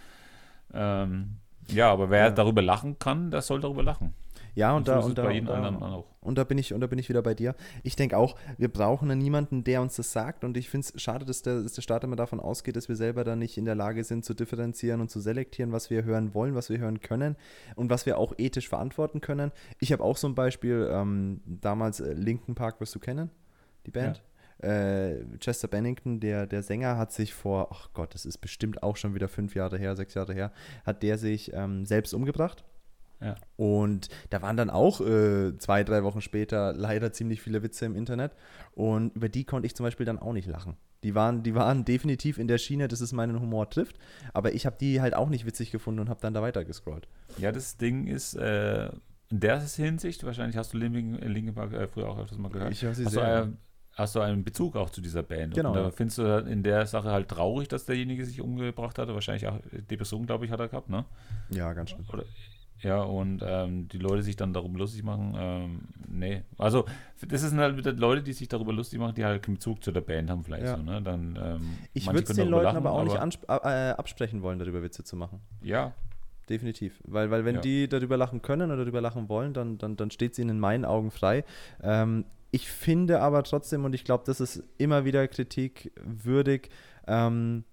[0.73, 1.37] Ähm,
[1.69, 2.31] ja, aber wer Ja.
[2.31, 4.15] darüber lachen kann, der soll darüber lachen.
[4.57, 6.99] Ja, und, so da, und, da, und, da, und da bin ich und da bin
[6.99, 7.55] ich wieder bei dir.
[7.83, 10.45] Ich denke auch, wir brauchen dann niemanden, der uns das sagt.
[10.45, 12.97] Und ich finde es schade, dass der, dass der Staat immer davon ausgeht, dass wir
[12.97, 16.33] selber dann nicht in der Lage sind zu differenzieren und zu selektieren, was wir hören
[16.33, 17.37] wollen, was wir hören können
[17.75, 19.53] und was wir auch ethisch verantworten können.
[19.79, 23.29] Ich habe auch so ein Beispiel, ähm, damals äh, Linkin Park, wirst du kennen,
[23.85, 24.23] die Band?
[24.59, 28.97] Äh, Chester Bennington, der, der Sänger, hat sich vor, ach Gott, das ist bestimmt auch
[28.97, 30.51] schon wieder fünf Jahre her, sechs Jahre her,
[30.87, 32.65] hat der sich ähm, selbst umgebracht.
[33.21, 33.35] Ja.
[33.57, 37.97] Und da waren dann auch äh, zwei, drei Wochen später leider ziemlich viele Witze im
[37.97, 38.33] Internet.
[38.73, 40.77] Und über die konnte ich zum Beispiel dann auch nicht lachen.
[41.03, 43.97] Die waren, die waren definitiv in der Schiene, dass es meinen Humor trifft.
[44.33, 47.09] Aber ich habe die halt auch nicht witzig gefunden und habe dann da weiter gescrollt.
[47.39, 48.91] Ja, das Ding ist, äh,
[49.29, 52.73] in der Hinsicht, wahrscheinlich hast du Linkin, Linkin Park äh, früher auch öfters mal gehört.
[52.73, 53.43] Ich höre sie hast, du, sehr.
[53.45, 53.49] äh,
[53.95, 55.55] hast du einen Bezug auch zu dieser Band?
[55.55, 59.15] Genau, Und da findest du in der Sache halt traurig, dass derjenige sich umgebracht hatte.
[59.15, 59.59] Wahrscheinlich auch
[59.91, 61.05] Depression, glaube ich, hat er gehabt, ne?
[61.51, 62.05] Ja, ganz schön.
[62.13, 62.25] Oder,
[62.83, 66.43] ja, und ähm, die Leute sich dann darüber lustig machen, ähm, nee.
[66.59, 66.85] Also,
[67.27, 69.93] das sind halt wieder Leute, die sich darüber lustig machen, die halt keinen Bezug zu
[69.93, 70.77] der Band haben, vielleicht Ja.
[70.77, 71.01] so, ne?
[71.03, 74.59] Dann, ähm, Ich würde es den Leuten lachen, aber auch nicht ansp- äh, absprechen wollen,
[74.59, 75.41] darüber Witze zu machen.
[75.63, 75.93] Ja,
[76.49, 77.03] Definitiv.
[77.05, 77.61] Weil, weil wenn Ja.
[77.61, 80.61] die darüber lachen können oder darüber lachen wollen, dann, dann, dann steht es ihnen in
[80.61, 81.45] meinen Augen frei.
[81.83, 86.71] Ähm, ich finde aber trotzdem, und ich glaube, das ist immer wieder kritikwürdig,
[87.09, 87.65] ähm,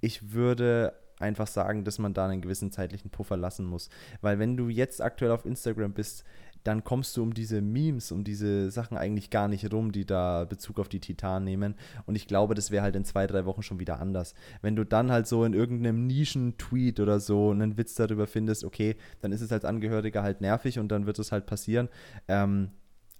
[0.00, 3.88] ich würde einfach sagen, dass man da einen gewissen zeitlichen Puffer lassen muss.
[4.20, 6.24] Weil wenn du jetzt aktuell auf Instagram bist,
[6.64, 10.44] dann kommst du um diese Memes, um diese Sachen eigentlich gar nicht rum, die da
[10.44, 11.74] Bezug auf die Titan nehmen.
[12.06, 14.34] Und ich glaube, das wäre halt in zwei, drei Wochen schon wieder anders.
[14.62, 18.96] Wenn du dann halt so in irgendeinem Nischen-Tweet oder so einen Witz darüber findest, okay,
[19.20, 21.90] dann ist es als Angehöriger halt nervig und dann wird es halt passieren.
[22.28, 22.70] Ähm,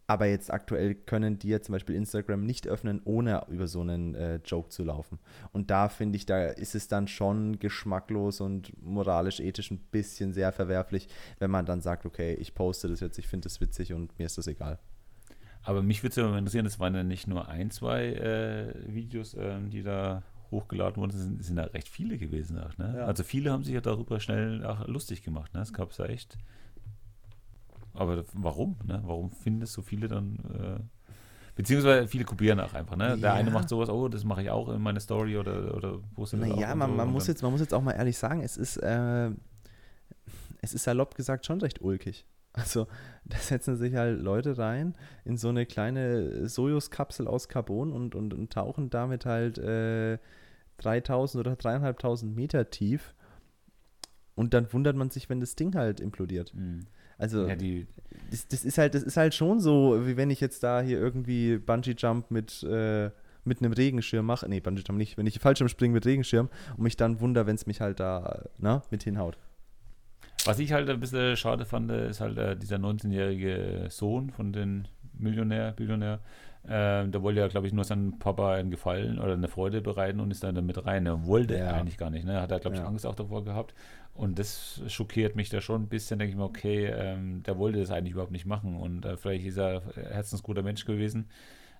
[0.07, 4.15] aber jetzt aktuell können die ja zum Beispiel Instagram nicht öffnen, ohne über so einen
[4.15, 5.19] äh, Joke zu laufen.
[5.53, 10.33] Und da finde ich, da ist es dann schon geschmacklos und moralisch, ethisch ein bisschen
[10.33, 13.93] sehr verwerflich, wenn man dann sagt, okay, ich poste das jetzt, ich finde das witzig
[13.95, 14.79] und mir ist das egal.
[15.63, 18.75] Aber mich würde es ja mal interessieren, es waren ja nicht nur ein, zwei äh,
[18.87, 22.59] Videos, ähm, die da hochgeladen wurden, es sind, sind ja recht viele gewesen.
[22.59, 22.95] Auch, ne?
[22.99, 23.07] Ja.
[23.07, 25.55] Also viele haben sich ja darüber schnell auch lustig gemacht.
[25.55, 25.63] Ne?
[25.63, 26.37] Es gab es ja echt.
[27.95, 28.77] Aber warum?
[28.85, 29.01] Ne?
[29.05, 30.37] Warum finden es so viele dann?
[30.53, 30.81] Äh,
[31.57, 32.97] beziehungsweise viele kopieren auch einfach.
[32.97, 33.17] Ne?
[33.17, 33.35] Der Ja.
[33.35, 36.51] eine macht sowas, oh, das mache ich auch in meine Story oder, oder postet das
[36.51, 36.97] auch Naja, und man, so.
[36.97, 39.31] man, muss jetzt, man muss jetzt auch mal ehrlich sagen, es ist, äh,
[40.61, 42.27] es ist salopp gesagt schon recht ulkig.
[42.57, 42.87] Also,
[43.25, 48.33] da setzen sich halt Leute rein in so eine kleine Sojus-Kapsel aus Carbon und, und,
[48.33, 50.19] und tauchen damit halt äh,
[50.79, 53.15] 3000 oder 3500 Meter tief.
[54.37, 56.55] Und dann wundert man sich, wenn das Ding halt implodiert.
[56.55, 56.87] Mhm.
[57.19, 57.87] Also, Ja, die,
[58.31, 60.99] das, das, ist halt, das ist halt schon so, wie wenn ich jetzt da hier
[60.99, 63.11] irgendwie Bungee-Jump mit, äh,
[63.45, 64.49] mit einem Regenschirm mache.
[64.49, 65.17] Nee, Bungee-Jump nicht.
[65.17, 68.45] Wenn ich Fallschirm springe mit Regenschirm und mich dann wunder, wenn es mich halt da
[68.59, 69.39] na, mit hinhaut.
[70.45, 74.89] Was ich halt ein bisschen schade fand, ist halt äh, dieser 19-jährige Sohn von den
[75.19, 76.21] Millionär, Billionär.
[76.69, 80.21] Ähm, der wollte ja, glaube ich, nur seinem Papa einen Gefallen oder eine Freude bereiten
[80.21, 81.05] und ist dann damit rein.
[81.07, 81.65] Er wollte Ja.
[81.67, 82.25] er eigentlich gar nicht.
[82.25, 82.41] Ne?
[82.41, 82.89] Hat er, glaube ich, Ja.
[82.89, 83.75] Angst auch davor gehabt.
[84.15, 86.19] Und das schockiert mich da schon ein bisschen.
[86.19, 88.77] Denke ich mir, okay, ähm, der wollte das eigentlich überhaupt nicht machen.
[88.77, 91.29] Und äh, vielleicht ist er ein herzensguter Mensch gewesen.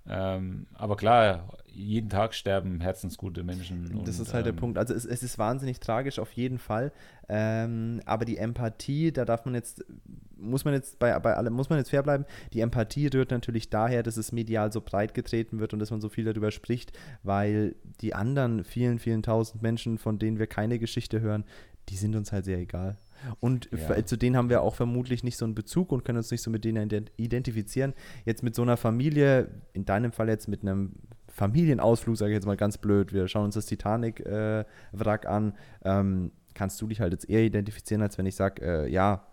[0.07, 3.85] Ähm, aber klar, jeden Tag sterben herzensgute Menschen.
[4.05, 4.79] das und, ist halt der ähm, Punkt.
[4.79, 6.93] Also es, es ist wahnsinnig tragisch auf jeden Fall.
[7.29, 9.85] Ähm, aber die Empathie, da darf man jetzt,
[10.37, 13.71] muss man jetzt bei, bei allem, muss man jetzt fair bleiben, die Empathie rührt natürlich
[13.71, 16.93] daher, dass es medial so breit getreten wird und dass man so viel darüber spricht,
[17.23, 21.45] weil die anderen vielen, vielen tausend Menschen, von denen wir keine Geschichte hören,
[21.89, 22.97] die sind uns halt sehr egal.
[23.41, 24.05] Und Ja.
[24.05, 26.51] zu denen haben wir auch vermutlich nicht so einen Bezug und können uns nicht so
[26.51, 27.95] mit denen ident- identifizieren.
[28.25, 30.93] Jetzt mit so einer Familie, in deinem Fall jetzt mit einem
[31.29, 35.55] Familienausflug, sage ich jetzt mal ganz blöd, wir schauen uns das Titanic-Wrack an,
[35.85, 39.27] ähm, kannst du dich halt jetzt eher identifizieren, als wenn ich sage, äh, ja,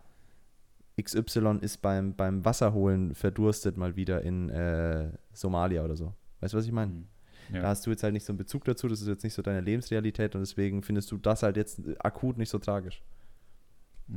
[1.02, 6.14] XY ist beim, beim Wasserholen verdurstet mal wieder in äh, Somalia oder so.
[6.42, 6.92] Weißt du, was ich meine?
[6.92, 7.06] Mhm.
[7.54, 7.62] Ja.
[7.62, 9.42] Da hast du jetzt halt nicht so einen Bezug dazu, das ist jetzt nicht so
[9.42, 13.02] deine Lebensrealität und deswegen findest du das halt jetzt akut nicht so tragisch.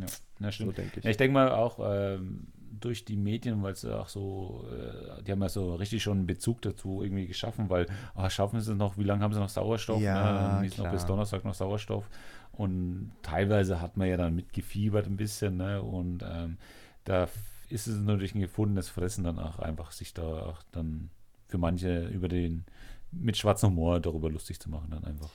[0.01, 0.07] Ja,
[0.39, 0.79] na, So stimmt.
[0.79, 1.05] denke ich.
[1.05, 2.49] Ja, ich denke mal auch ähm,
[2.81, 6.27] durch die Medien, weil es auch so, äh, die haben ja so richtig schon einen
[6.27, 9.49] Bezug dazu irgendwie geschaffen, weil, ah, schaffen sie es noch, wie lange haben sie noch
[9.49, 10.03] Sauerstoff?
[10.03, 10.67] Ja, ne?
[10.67, 12.09] Ist noch bis Donnerstag noch Sauerstoff.
[12.53, 15.83] Und teilweise hat man ja dann mitgefiebert ein bisschen, ne?
[15.83, 16.59] Und ähm,
[17.05, 17.29] da
[17.69, 21.11] ist es natürlich ein gefundenes Fressen dann auch einfach, sich da auch dann
[21.49, 22.65] für manche über den
[23.11, 25.31] mit schwarzem Humor darüber lustig zu machen, dann einfach.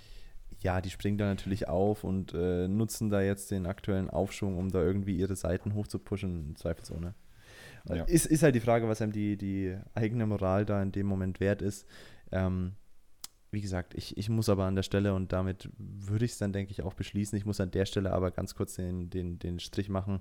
[0.62, 4.70] Ja, die springen da natürlich auf und äh, nutzen da jetzt den aktuellen Aufschwung, um
[4.70, 7.16] da irgendwie ihre Seiten hochzupushen, zweifelsohne.
[7.88, 8.04] Ja.
[8.04, 11.40] Ist, ist halt die Frage, was einem die, die eigene Moral da in dem Moment
[11.40, 11.88] wert ist.
[12.32, 12.74] Ähm,
[13.52, 16.54] wie gesagt, ich, ich muss aber an der Stelle und damit würde ich es dann,
[16.54, 17.38] denke ich, auch beschließen.
[17.38, 20.20] Ich muss an der Stelle aber ganz kurz den, den, den Strich machen.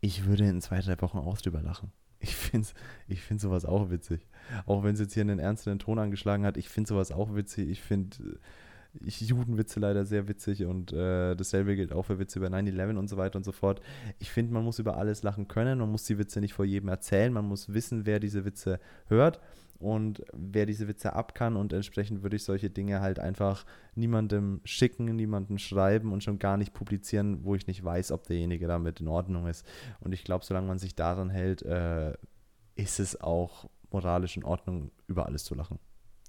[0.00, 1.92] Ich würde in zwei, drei Wochen auch drüber lachen.
[2.18, 2.68] Ich finde
[3.08, 4.28] ich find sowas auch witzig.
[4.64, 7.68] Auch wenn es jetzt hier einen ernsteren Ton angeschlagen hat, ich finde sowas auch witzig.
[7.68, 8.38] Ich finde ich
[9.00, 13.16] Judenwitze leider sehr witzig und äh, dasselbe gilt auch für Witze über 9-11 und so
[13.16, 13.80] weiter und so fort.
[14.18, 16.88] Ich finde, man muss über alles lachen können, man muss die Witze nicht vor jedem
[16.88, 19.40] erzählen, man muss wissen, wer diese Witze hört
[19.78, 23.64] und wer diese Witze ab kann und entsprechend würde ich solche Dinge halt einfach
[23.94, 28.66] niemandem schicken, niemandem schreiben und schon gar nicht publizieren, wo ich nicht weiß, ob derjenige
[28.66, 29.66] damit in Ordnung ist.
[30.00, 32.12] Und ich glaube, solange man sich daran hält, äh,
[32.76, 35.78] ist es auch moralisch in Ordnung, über alles zu lachen.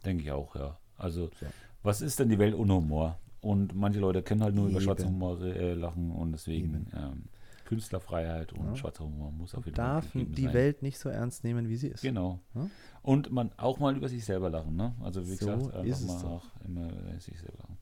[0.04, 0.78] Denke ich auch, ja.
[0.98, 1.46] Also, So.
[1.84, 3.18] Was ist denn die Welt ohne Humor?
[3.42, 4.86] Und manche Leute können halt nur über Eben.
[4.86, 7.24] schwarzen Humor äh, lachen und deswegen ähm,
[7.66, 8.76] Künstlerfreiheit und Ja.
[8.76, 10.54] schwarzer Humor muss auf jeden Darf Fall gegeben die sein.
[10.54, 12.02] Welt nicht so ernst nehmen, wie sie ist.
[12.02, 12.40] Genau.
[12.56, 12.68] Ja?
[13.02, 14.94] Und man auch mal über sich selber lachen, ne?
[15.04, 16.30] Also wie So gesagt, einfach mal doch.
[16.32, 17.78] auch immer über sich selber lachen.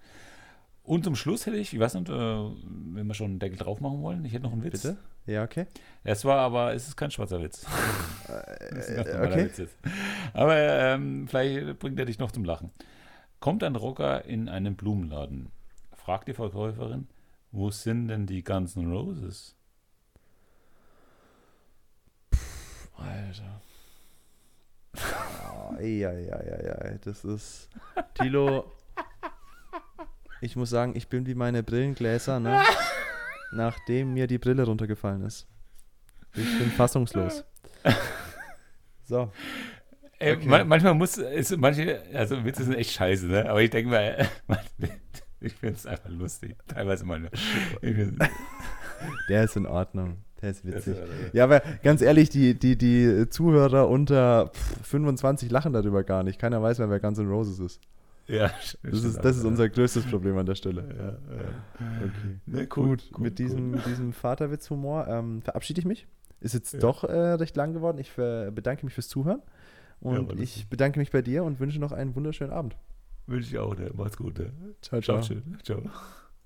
[0.83, 3.81] Und zum Schluss hätte ich, ich weiß nicht, äh, wenn wir schon einen Deckel drauf
[3.81, 4.81] machen wollen, ich hätte noch einen Witz.
[4.81, 4.97] Bitte?
[5.27, 5.67] Ja, okay.
[6.03, 7.65] Es war aber, es ist kein schwarzer Witz.
[8.27, 9.45] Äh, okay.
[9.57, 9.69] Witz.
[10.33, 12.71] Aber ähm, vielleicht bringt er dich noch zum Lachen.
[13.41, 15.51] Kommt ein Rocker in einen Blumenladen,
[15.95, 17.07] fragt die Verkäuferin,
[17.51, 19.55] wo sind denn die ganzen Roses?
[22.95, 23.61] Alter.
[24.93, 26.97] Oh, ja, ja, ja, ja.
[27.03, 27.67] Das ist.
[28.13, 28.71] Tilo.
[30.41, 32.61] Ich muss sagen, ich bin wie meine Brillengläser, ne?
[33.51, 35.47] Nachdem mir die Brille runtergefallen ist.
[36.35, 37.43] Ich bin fassungslos.
[39.03, 39.29] So.
[40.21, 40.47] Äh, Okay.
[40.47, 43.49] ma- manchmal muss es, manche, also Witze sind echt scheiße, ne?
[43.49, 44.27] Aber ich denke mal,
[45.41, 46.55] ich finde es einfach lustig.
[46.67, 47.29] Teilweise mal.
[49.29, 50.17] Der ist in Ordnung.
[50.41, 50.95] Der ist witzig.
[50.97, 56.23] ist- Ja, aber ganz ehrlich, die, die, die Zuhörer unter pff, 25 lachen darüber gar
[56.23, 56.39] nicht.
[56.39, 57.81] Keiner weiß mehr, wer Guns N' Roses ist.
[58.27, 58.51] Ja,
[58.83, 61.19] Das ist, das ist unser größtes Problem an der Stelle.
[61.99, 62.39] Okay.
[62.45, 66.07] Ne, Gut, mit, diesem, mit diesem Vaterwitz-Humor ähm, verabschiede ich mich.
[66.39, 66.79] Ist jetzt Ja.
[66.79, 67.97] doch äh, recht lang geworden.
[67.97, 69.41] Ich ver- bedanke mich fürs Zuhören.
[70.01, 72.75] Und war ich bedanke mich bei dir und wünsche noch einen wunderschönen Abend.
[73.27, 73.91] Wünsche ich auch, ne?
[73.93, 74.51] Macht's gut, ne?
[74.81, 75.21] Ciao, ciao.
[75.21, 75.39] Ciao.
[75.63, 75.81] Ciao.